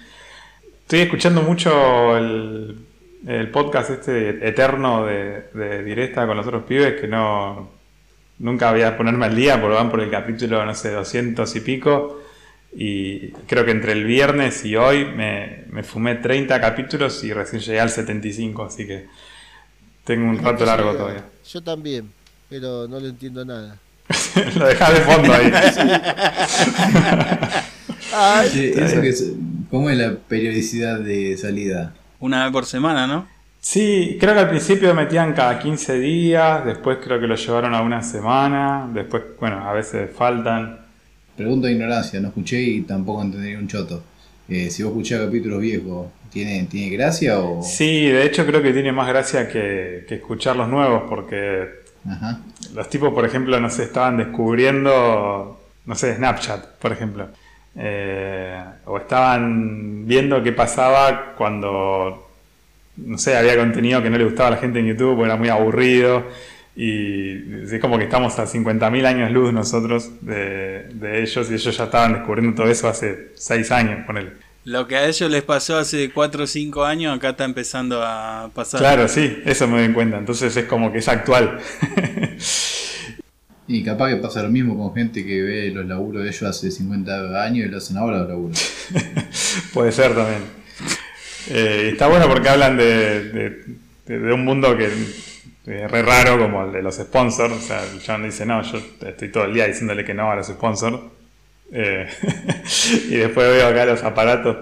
[0.81, 2.85] Estoy escuchando mucho el,
[3.27, 7.69] el podcast este eterno de, de Directa con los otros pibes que no
[8.39, 11.59] nunca voy a ponerme al día porque van por el capítulo, no sé, 200 y
[11.59, 12.21] pico.
[12.71, 17.61] Y creo que entre el viernes y hoy me, me fumé 30 capítulos y recién
[17.61, 19.07] llegué al 75, así que
[20.03, 21.25] tengo un rato largo todavía.
[21.51, 22.11] Yo también,
[22.47, 23.75] pero no le entiendo nada.
[24.55, 25.51] Lo dejás de fondo ahí.
[28.13, 29.31] Ay, Che, eso que es-
[29.69, 31.93] ¿Cómo es la periodicidad de salida?
[32.19, 33.27] Una vez por semana, ¿no?
[33.61, 37.81] Sí, creo que al principio metían cada 15 días, después creo que lo llevaron a
[37.81, 40.79] una semana, después, bueno, a veces faltan.
[41.35, 44.03] Pregunto de ignorancia, no escuché y tampoco entendí un choto.
[44.47, 47.61] Eh, si vos escuchás capítulos viejos, ¿tiene, ¿tiene gracia o...?
[47.61, 52.39] Sí, de hecho creo que tiene más gracia que, que escuchar los nuevos, porque Ajá.
[52.73, 57.29] Los tipos, por ejemplo, no sé, estaban descubriendo, no sé, Snapchat, por ejemplo.
[57.75, 62.29] Eh, o estaban viendo qué pasaba cuando,
[62.97, 65.35] no sé, había contenido que no le gustaba a la gente en YouTube, o era
[65.35, 66.23] muy aburrido.
[66.75, 71.77] Y es como que estamos a 50.000 años luz nosotros de, de ellos, y ellos
[71.77, 74.31] ya estaban descubriendo todo eso hace 6 años, ponele.
[74.65, 78.51] Lo que a ellos les pasó hace 4 o 5 años, acá está empezando a
[78.53, 78.79] pasar.
[78.79, 80.17] Claro, sí, eso me doy cuenta.
[80.17, 81.59] Entonces es como que es actual.
[83.71, 86.71] Y capaz que pasa lo mismo con gente que ve los laburos de ellos hace
[86.71, 88.87] 50 años y lo hacen ahora los laburos.
[89.73, 90.41] Puede ser también.
[91.51, 93.61] Eh, está bueno porque hablan de,
[94.07, 97.53] de, un mundo que es re raro como el de los sponsors.
[97.53, 100.47] O sea, John dice, no, yo estoy todo el día diciéndole que no a los
[100.47, 100.97] sponsors.
[101.71, 102.07] Eh,
[103.11, 104.57] y después veo acá los aparatos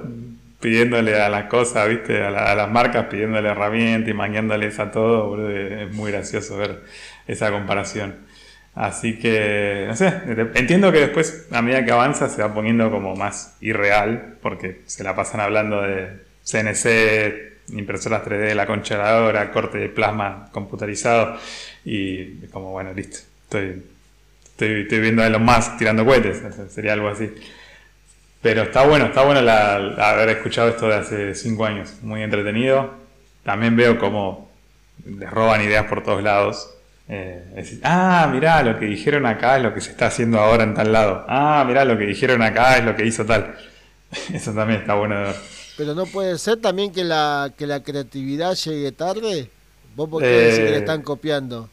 [0.59, 2.23] pidiéndole a las cosas, ¿viste?
[2.23, 5.49] A, a las marcas pidiéndole herramientas y mangueándoles a todo.
[5.49, 6.81] Es muy gracioso ver
[7.25, 8.26] esa comparación.
[8.77, 10.21] Así que, no sé,
[10.53, 15.03] entiendo que después, a medida que avanza, se va poniendo como más irreal, porque se
[15.03, 16.09] la pasan hablando de
[16.43, 21.39] CNC, impresoras 3D, la concha corte de plasma computarizado,
[21.85, 23.83] y como, bueno, listo, estoy,
[24.55, 27.33] estoy, viendo a los más tirando cohetes, sería algo así.
[28.43, 32.93] Pero está bueno, está bueno haber escuchado esto de hace 5 años, muy entretenido.
[33.43, 34.51] También veo cómo
[35.03, 36.76] les roban ideas por todos lados
[37.09, 40.73] eh, ah, mirá, lo que dijeron acá es lo que se está haciendo ahora en
[40.73, 41.25] tal lado.
[41.27, 43.55] Ah, mirá, lo que dijeron acá es lo que hizo tal.
[44.33, 45.35] Eso también está bueno de ver.
[45.77, 49.49] Pero no puede ser también que la, que la creatividad llegue tarde.
[49.95, 51.69] ¿Vos por qué decís que le eh, están copiando?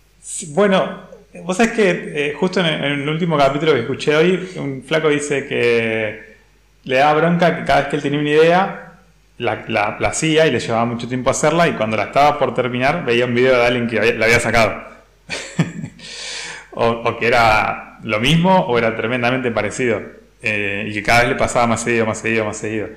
[0.49, 1.03] bueno,
[1.43, 5.47] vos sabés que eh, justo en el, último capítulo que escuché hoy, un flaco dice
[5.47, 6.37] que
[6.85, 8.93] le da bronca que cada vez que él tenía una idea,
[9.39, 13.05] la, la, hacía y le llevaba mucho tiempo hacerla y cuando la estaba por terminar
[13.05, 14.94] veía un video de alguien que la había sacado.
[16.75, 20.01] O, que era lo mismo o era tremendamente parecido.
[20.43, 22.89] Eh, y que cada vez le pasaba más seguido, más seguido, más seguido.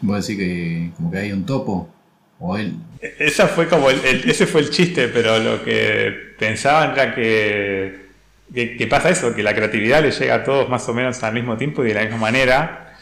[0.00, 1.88] ¿Vos decís que como que hay un topo?
[2.38, 2.74] ¿O él?
[3.00, 8.06] E, esa fue como el, ese fue el chiste, pero lo que pensaban era que,
[8.52, 11.56] que, pasa eso, que la creatividad le llega a todos más o menos al mismo
[11.56, 12.96] tiempo y de la misma manera.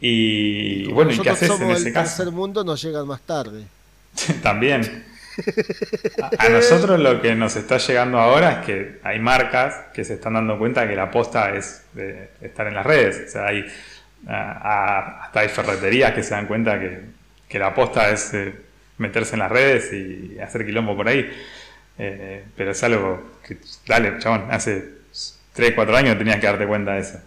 [0.00, 2.16] Y, bueno, ¿y qué haces en ese el caso?
[2.16, 3.64] tercer mundo nos llegan más tarde.
[4.42, 5.09] También.
[6.38, 10.34] A nosotros lo que nos está llegando ahora es que hay marcas que se están
[10.34, 11.84] dando cuenta que la aposta es
[12.40, 13.28] estar en las redes.
[13.28, 13.66] O sea, hay,
[14.26, 18.54] hasta hay ferreterías que se dan cuenta que, la aposta es eh,
[18.98, 21.30] meterse en las redes y hacer quilombo por ahí.
[21.98, 25.00] Eh, pero es algo que, dale, chabón, hace
[25.52, 27.20] 3, 4 años tenías que darte cuenta de eso.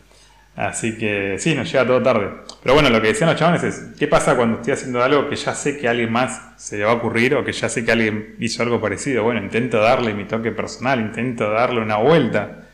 [0.55, 2.29] Así que sí, nos llega todo tarde.
[2.61, 5.35] Pero bueno, lo que decían los chavales es, ¿qué pasa cuando estoy haciendo algo que
[5.35, 7.91] ya sé que alguien más se le va a ocurrir o que ya sé que
[7.91, 9.23] alguien hizo algo parecido?
[9.23, 12.65] Bueno, intento darle mi toque personal, intento darle una vuelta,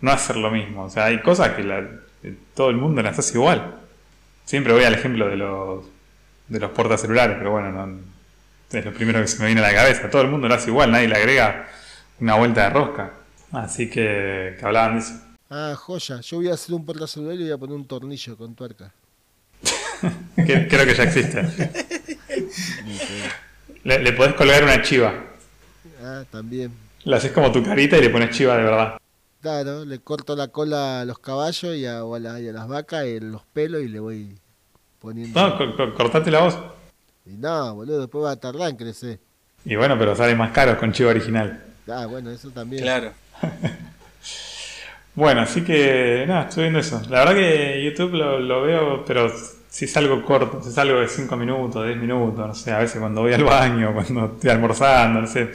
[0.00, 0.84] no hacer lo mismo.
[0.84, 3.74] O sea, hay cosas que todo el mundo las hace igual.
[4.46, 5.84] Siempre voy al ejemplo de los,
[6.48, 7.98] de los portacelulares, pero bueno, no,
[8.72, 10.08] es lo primero que se me viene a la cabeza.
[10.08, 11.68] Todo el mundo lo hace igual, nadie le agrega
[12.18, 13.10] una vuelta de rosca.
[13.52, 15.29] Así que, que hablaban de eso.
[15.50, 16.20] Ah, joya.
[16.20, 18.92] Yo voy a hacer un portacelular y voy a poner un tornillo con tuerca.
[20.36, 21.42] Creo que ya existe.
[23.82, 25.12] le, le podés colgar una chiva.
[26.00, 26.72] Ah, también.
[27.02, 28.98] Le haces como tu carita y le pones chiva de verdad.
[29.40, 33.82] Claro, le corto la cola a los caballos y a, las vacas en los pelos
[33.82, 34.38] y le voy
[35.00, 35.58] poniendo.
[35.58, 36.58] No, cortate la voz.
[37.26, 39.18] Y no, boludo, después va a tardar en crecer.
[39.64, 41.64] Y bueno, pero sale más caro con chiva original.
[41.88, 42.82] Ah, bueno, eso también.
[42.82, 43.12] Claro.
[45.14, 47.00] Bueno, así que nada, estoy viendo eso.
[47.08, 49.32] La verdad que YouTube lo, veo, pero
[49.68, 52.78] si es algo corto, si es algo de 5 minutos, 10 minutos, no sé, a
[52.78, 55.50] veces cuando voy al baño, cuando estoy almorzando, no sé.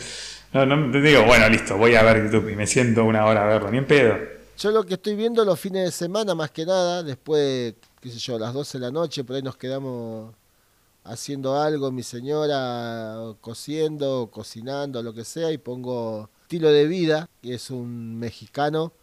[0.53, 3.43] No, no te digo, bueno, listo, voy a ver YouTube y me siento una hora
[3.43, 4.15] a verlo, ni en pedo.
[4.57, 8.19] Yo lo que estoy viendo los fines de semana, más que nada, después, qué sé
[8.19, 10.33] yo, las 12 de la noche, por ahí nos quedamos
[11.03, 17.55] haciendo algo, mi señora, cociendo, cocinando, lo que sea, y pongo Estilo de Vida, que
[17.55, 18.93] es un mexicano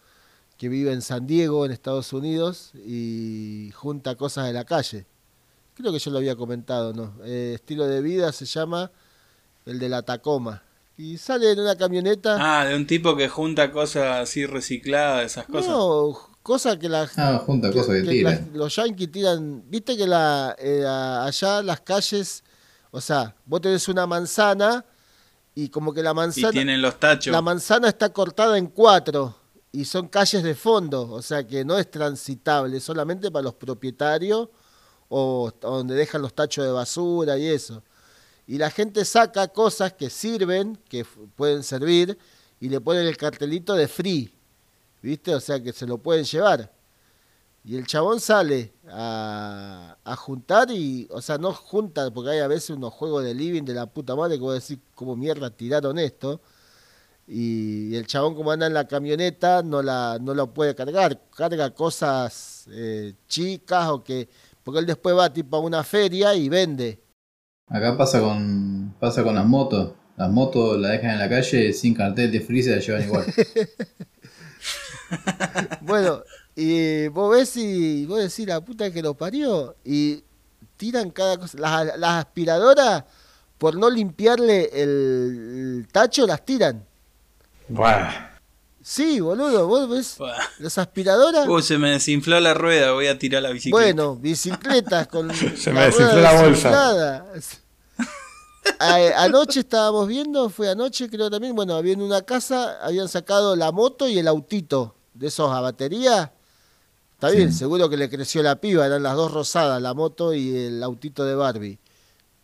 [0.62, 5.06] que vive en San Diego, en Estados Unidos, y junta cosas de la calle.
[5.74, 7.14] Creo que yo lo había comentado, ¿no?
[7.24, 8.92] Eh, estilo de vida se llama
[9.66, 10.62] el de la Tacoma.
[10.96, 12.36] Y sale en una camioneta.
[12.38, 15.66] Ah, de un tipo que junta cosas así recicladas, esas cosas.
[15.66, 17.10] No, cosas que la.
[17.16, 18.46] Ah, junta cosas que, tira.
[18.54, 19.64] los yankees tiran.
[19.68, 22.44] Viste que la, eh, allá las calles.
[22.92, 24.84] O sea, vos tenés una manzana
[25.56, 26.50] y como que la manzana.
[26.50, 27.32] Y tienen los tachos.
[27.32, 29.41] La manzana está cortada en cuatro
[29.73, 34.51] y son calles de fondo, o sea que no es transitable, solamente para los propietarios
[35.09, 37.83] o donde dejan los tachos de basura y eso.
[38.47, 41.07] Y la gente saca cosas que sirven, que
[41.37, 42.18] pueden servir,
[42.61, 44.35] y le ponen el cartelito de free,
[45.01, 45.35] ¿viste?
[45.35, 46.73] O sea que se lo pueden llevar.
[47.64, 52.49] Y el chabón sale a, a, juntar y, o sea, no junta, porque hay a
[52.49, 55.51] veces unos juegos de living de la puta madre que voy a decir, ¿cómo mierda
[55.51, 56.41] tiraron esto?
[57.27, 61.70] Y el chabón como anda en la camioneta no la no lo puede cargar carga
[61.70, 64.29] cosas eh, chicas o que
[64.62, 67.01] Porque él después va tipo a una feria y vende.
[67.68, 69.93] Acá pasa con pasa con las motos.
[70.16, 73.27] Las motos la dejan en la calle sin cartel de free se la llevan igual.
[75.83, 76.23] Bueno,
[76.57, 79.77] y vos ves y vos decís la puta que lo parió.
[79.85, 80.23] Y
[80.77, 81.59] tiran cada cosa.
[81.59, 83.05] Las, las aspiradoras,
[83.59, 86.87] por no limpiarle el, el tacho, las tiran.
[87.68, 88.30] Buah.
[88.82, 90.36] Sí, boludo, vos ves Buah.
[90.58, 91.46] las aspiradoras.
[91.48, 93.76] Uh, se me desinfló la rueda, voy a tirar la bicicleta.
[93.84, 97.24] Bueno, bicicletas con Se me la desinfló rueda la bolsa.
[98.78, 103.56] A- anoche estábamos viendo, fue anoche creo también, bueno, había en una casa, habían sacado
[103.56, 106.32] la moto y el autito de esos a batería.
[107.14, 107.36] Está Sí.
[107.38, 110.82] bien, seguro que le creció la piba, eran las dos rosadas, la moto y el
[110.82, 111.78] autito de Barbie.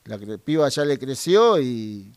[0.04, 2.12] La piba ya le creció y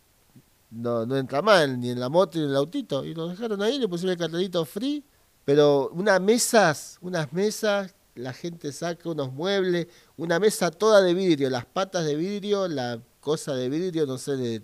[0.72, 3.06] no, no entra mal ni en la moto ni en el autito.
[3.06, 5.04] Y lo dejaron ahí, le pusieron el cartelito free.
[5.46, 11.50] Pero unas mesas, unas mesas, la gente saca unos muebles, una mesa toda de vidrio,
[11.50, 14.62] las patas de vidrio, la cosa de vidrio, no sé, de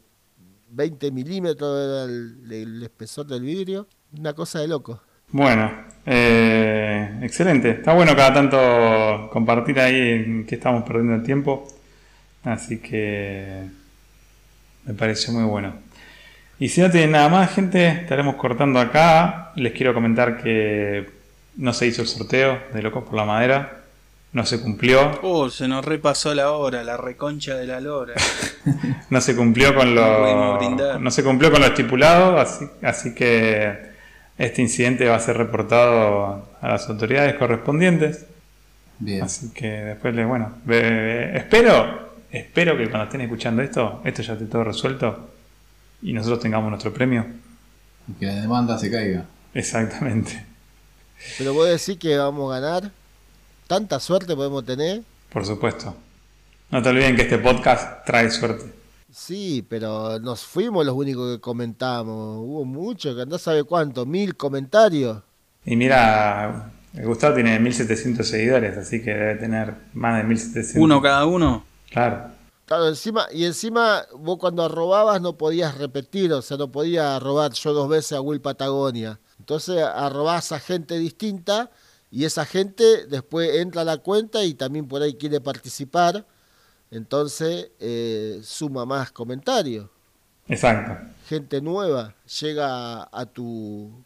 [0.70, 3.88] 20 milímetros era el, espesor del vidrio.
[4.18, 5.02] Una cosa de loco.
[5.32, 5.70] Bueno,
[6.06, 7.72] eh, excelente.
[7.72, 11.68] Está bueno cada tanto compartir ahí en que estamos perdiendo el tiempo.
[12.44, 13.68] Así que
[14.86, 15.87] me pareció muy bueno.
[16.60, 19.52] Y si no tienen nada más, gente, estaremos cortando acá.
[19.56, 21.08] Les quiero comentar que
[21.56, 23.84] no se hizo el sorteo de Locos por la Madera.
[24.34, 25.20] No se cumplió.
[25.22, 28.14] Uh, se nos repasó la hora, la reconcha de la lora.
[29.10, 30.60] No se cumplió con lo,
[31.00, 33.74] no se cumplió con lo estipulado, así, así que
[34.38, 38.26] este incidente va a ser reportado a las autoridades correspondientes.
[39.00, 39.24] Bien.
[39.24, 44.46] Así que después le, bueno, espero, espero que cuando estén escuchando esto, esto ya esté
[44.48, 45.30] todo resuelto
[46.02, 47.26] y nosotros tengamos nuestro premio.
[48.08, 49.26] Y que la demanda se caiga.
[49.54, 50.46] Exactamente,
[51.38, 52.92] Pero vos decís que vamos a ganar.
[53.68, 55.02] Tanta suerte podemos tener.
[55.32, 55.96] por supuesto.
[56.70, 58.66] No te olviden que este podcast trae suerte.
[59.12, 62.38] Sí, pero nos fuimos los únicos que comentamos.
[62.40, 65.22] Hubo mucho, que andás sabe cuánto, mil comentarios.
[65.66, 70.76] Y mira, Gustavo tiene 1700 seguidores, así que debe tener más de 1700.
[70.84, 71.66] Uno cada uno.
[71.90, 72.37] Claro.
[72.68, 77.54] Claro, encima, y encima vos cuando arrobabas no podías repetir, o sea, no podía arrobar
[77.54, 79.22] yo dos veces a Will Patagonia.
[79.40, 81.72] Entonces arrobás a gente distinta
[82.12, 86.26] y esa gente después entra a la cuenta y también por ahí quiere participar.
[86.92, 89.90] Entonces eh, suma más comentarios.
[90.50, 91.10] Exacto.
[91.30, 94.04] Gente nueva llega a tu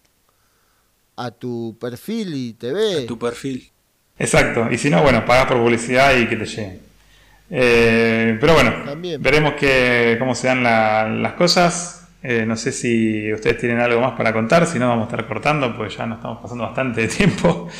[1.15, 3.05] a tu perfil y te ve.
[3.07, 3.71] Tu perfil.
[4.19, 4.71] Exacto.
[4.71, 6.90] Y si no, bueno, pagás por publicidad y que te lleguen.
[7.53, 9.21] Eh, pero bueno, También.
[9.21, 12.07] veremos que, cómo se dan la- las cosas.
[12.23, 15.27] Eh, no sé si ustedes tienen algo más para contar, si no vamos a estar
[15.27, 17.67] cortando, pues ya nos estamos pasando bastante de tiempo.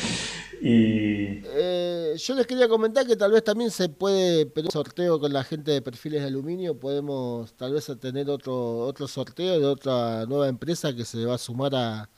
[0.64, 5.18] Y Eh, yo les quería comentar que tal vez también se puede pedir un sorteo
[5.18, 6.78] con la gente de perfiles de aluminio.
[6.78, 11.38] Podemos tal vez tener otro otro sorteo de otra nueva empresa que se va a
[11.38, 12.08] sumar a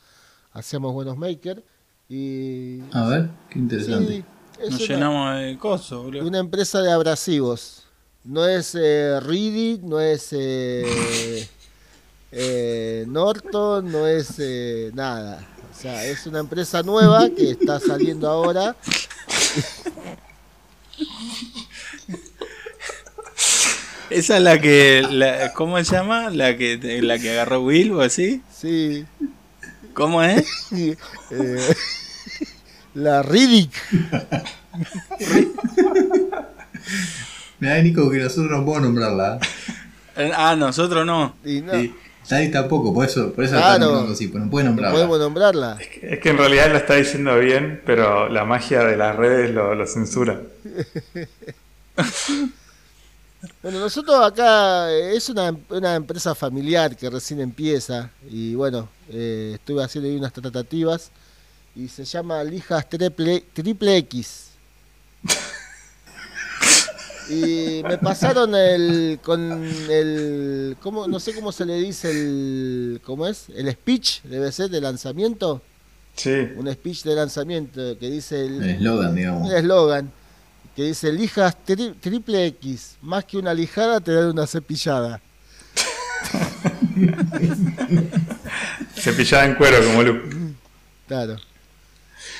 [0.52, 1.62] Hacemos Buenos Makers.
[2.06, 4.12] Y A ver, qué interesante.
[4.16, 4.24] sí,
[4.62, 6.26] es Nos una, llenamos de cosas, boludo.
[6.26, 7.84] una empresa de abrasivos.
[8.24, 11.48] No es eh, Reedy, no es eh,
[12.32, 15.46] eh, Norton, no es eh, nada.
[15.70, 18.76] O sea, es una empresa nueva que está saliendo ahora.
[24.10, 25.04] Esa es la que.
[25.10, 26.30] La, ¿Cómo se llama?
[26.30, 28.42] La que, la que agarró Will o así.
[28.54, 29.04] Sí.
[29.94, 30.46] ¿Cómo es?
[31.30, 31.74] Eh,
[32.94, 33.70] la Riddick.
[37.60, 39.38] Mirá, Nico, que nosotros no podemos nombrarla.
[40.16, 41.34] Eh, Ah, nosotros no.
[41.44, 41.94] Y no, Sí.
[42.30, 43.72] Nadie tampoco, por eso, por eso la Claro.
[43.74, 44.94] están nombrando así, pero no puede no nombrarla.
[44.96, 45.78] podemos nombrarla.
[46.00, 49.74] es que en realidad lo está diciendo bien, pero la magia de las redes lo,
[49.74, 50.40] lo censura.
[53.62, 59.52] Bueno, nosotros acá eh, es una, una empresa familiar que recién empieza y bueno, eh,
[59.56, 61.10] estuve haciendo ahí unas tratativas
[61.76, 64.50] y se llama Lijas Triple, triple X.
[67.30, 71.08] Y me pasaron el con el ¿cómo?
[71.08, 73.46] no sé cómo se le dice el ¿cómo es?
[73.56, 75.62] El speech debe ser de lanzamiento,
[76.16, 79.48] Sí, un speech de lanzamiento que dice el, eslogan, digamos.
[79.50, 80.12] un eslogan
[80.76, 85.20] que dice lijas tri- triple X, más que una lijada te dan una cepillada.
[88.96, 90.54] cepillada en cuero como Lu.
[91.08, 91.36] Claro.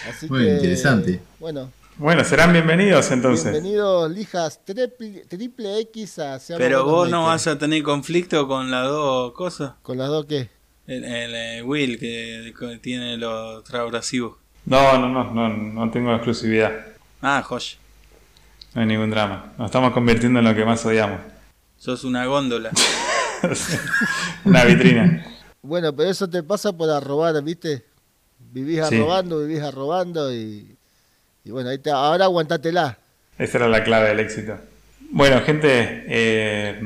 [0.09, 1.21] Así Muy que, interesante.
[1.39, 3.53] Bueno, Bueno, serán bienvenidos entonces.
[3.53, 8.71] bienvenidos lijas triple, triple X a Seamos Pero vos no vas a tener conflicto con
[8.71, 9.73] las dos cosas.
[9.83, 10.49] con las dos que
[10.87, 14.37] El, el, eh, Will que, que tiene los abrasivos.
[14.67, 16.73] No, no, no, no, no tengo exclusividad.
[17.23, 17.77] Ah, Josh.
[18.75, 19.53] No hay ningún drama.
[19.59, 21.21] Nos estamos convirtiendo en lo que más odiamos.
[21.79, 22.71] Sos una góndola.
[24.45, 25.27] Una vitrina.
[25.63, 27.85] Bueno, pero eso te pasa por arrobar, ¿viste?
[28.39, 28.97] Vivís Sí.
[28.97, 30.77] arrobando, vivís arrobando y,
[31.45, 32.99] y bueno, ahí te, ahora aguantatela.
[33.39, 34.57] Esa era la clave del éxito.
[35.11, 36.81] Bueno, gente, eh,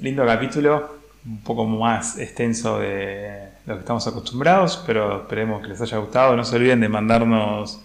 [0.00, 5.80] lindo capítulo, un poco más extenso de lo que estamos acostumbrados, pero esperemos que les
[5.80, 6.36] haya gustado.
[6.36, 7.80] No se olviden de mandarnos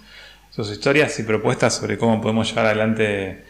[0.52, 3.46] sus historias y propuestas sobre cómo podemos llevar adelante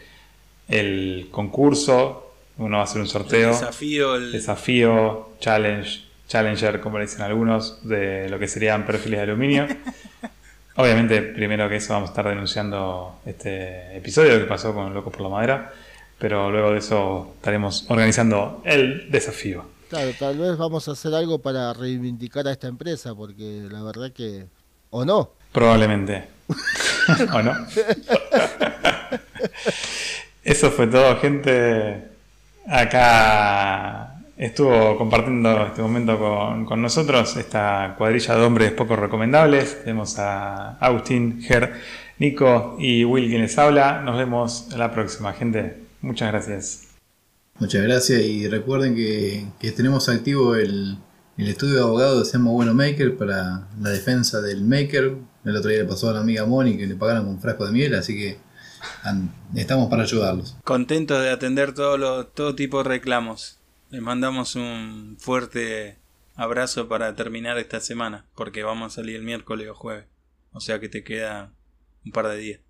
[0.68, 2.34] el concurso.
[2.58, 3.50] Uno va a hacer un sorteo.
[3.50, 9.18] El desafío, el- desafío, challenge, challenger, como le dicen algunos, de lo que serían perfiles
[9.18, 9.66] de aluminio.
[10.76, 15.20] Obviamente, primero que eso vamos a estar denunciando este episodio que pasó con Locos por
[15.20, 15.72] la Madera,
[16.18, 19.66] pero luego de eso estaremos organizando el desafío.
[19.90, 24.10] Claro, tal vez vamos a hacer algo para reivindicar a esta empresa, porque la verdad
[24.10, 24.46] que...
[24.88, 25.32] ¿O no?
[25.52, 26.24] Probablemente.
[27.34, 27.54] ¿O no?
[30.42, 32.04] Eso fue todo, gente.
[32.66, 34.11] Acá
[34.42, 39.80] estuvo compartiendo este momento con, con nosotros esta cuadrilla de hombres poco recomendables.
[39.84, 41.74] Tenemos a Agustín, Ger,
[42.18, 44.02] Nico y Will quien les habla.
[44.02, 45.84] Nos vemos en la próxima, gente.
[46.00, 46.88] Muchas gracias.
[47.60, 50.98] Muchas gracias y recuerden que, que tenemos activo el,
[51.38, 55.18] el estudio de abogado de Seamos Bueno Maker para la defensa del Maker.
[55.44, 57.66] El otro día le pasó a la amiga Moni que le pagaron con un frasco
[57.66, 58.38] de miel, así que
[59.54, 60.56] estamos para ayudarlos.
[60.64, 63.61] Contentos de atender todos los, todo tipo de reclamos.
[63.92, 65.98] Les mandamos un fuerte
[66.34, 70.06] abrazo para terminar esta semana, porque vamos a salir el miércoles o jueves.
[70.52, 71.52] O sea que te queda
[72.02, 72.60] un par de días.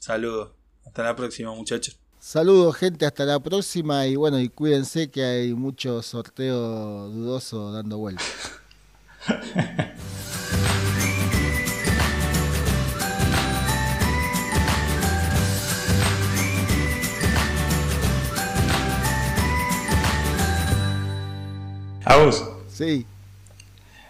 [0.00, 0.50] Saludos.
[0.84, 2.00] Hasta la próxima, muchachos.
[2.18, 7.98] Saludos gente, hasta la próxima y bueno, y cuídense que hay mucho sorteo dudoso dando
[7.98, 8.60] vueltas.
[22.10, 23.06] Agus, Sí,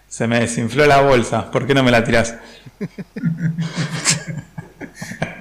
[0.08, 1.50] se me desinfló la bolsa.
[1.50, 2.34] ¿Por qué no me la tirás?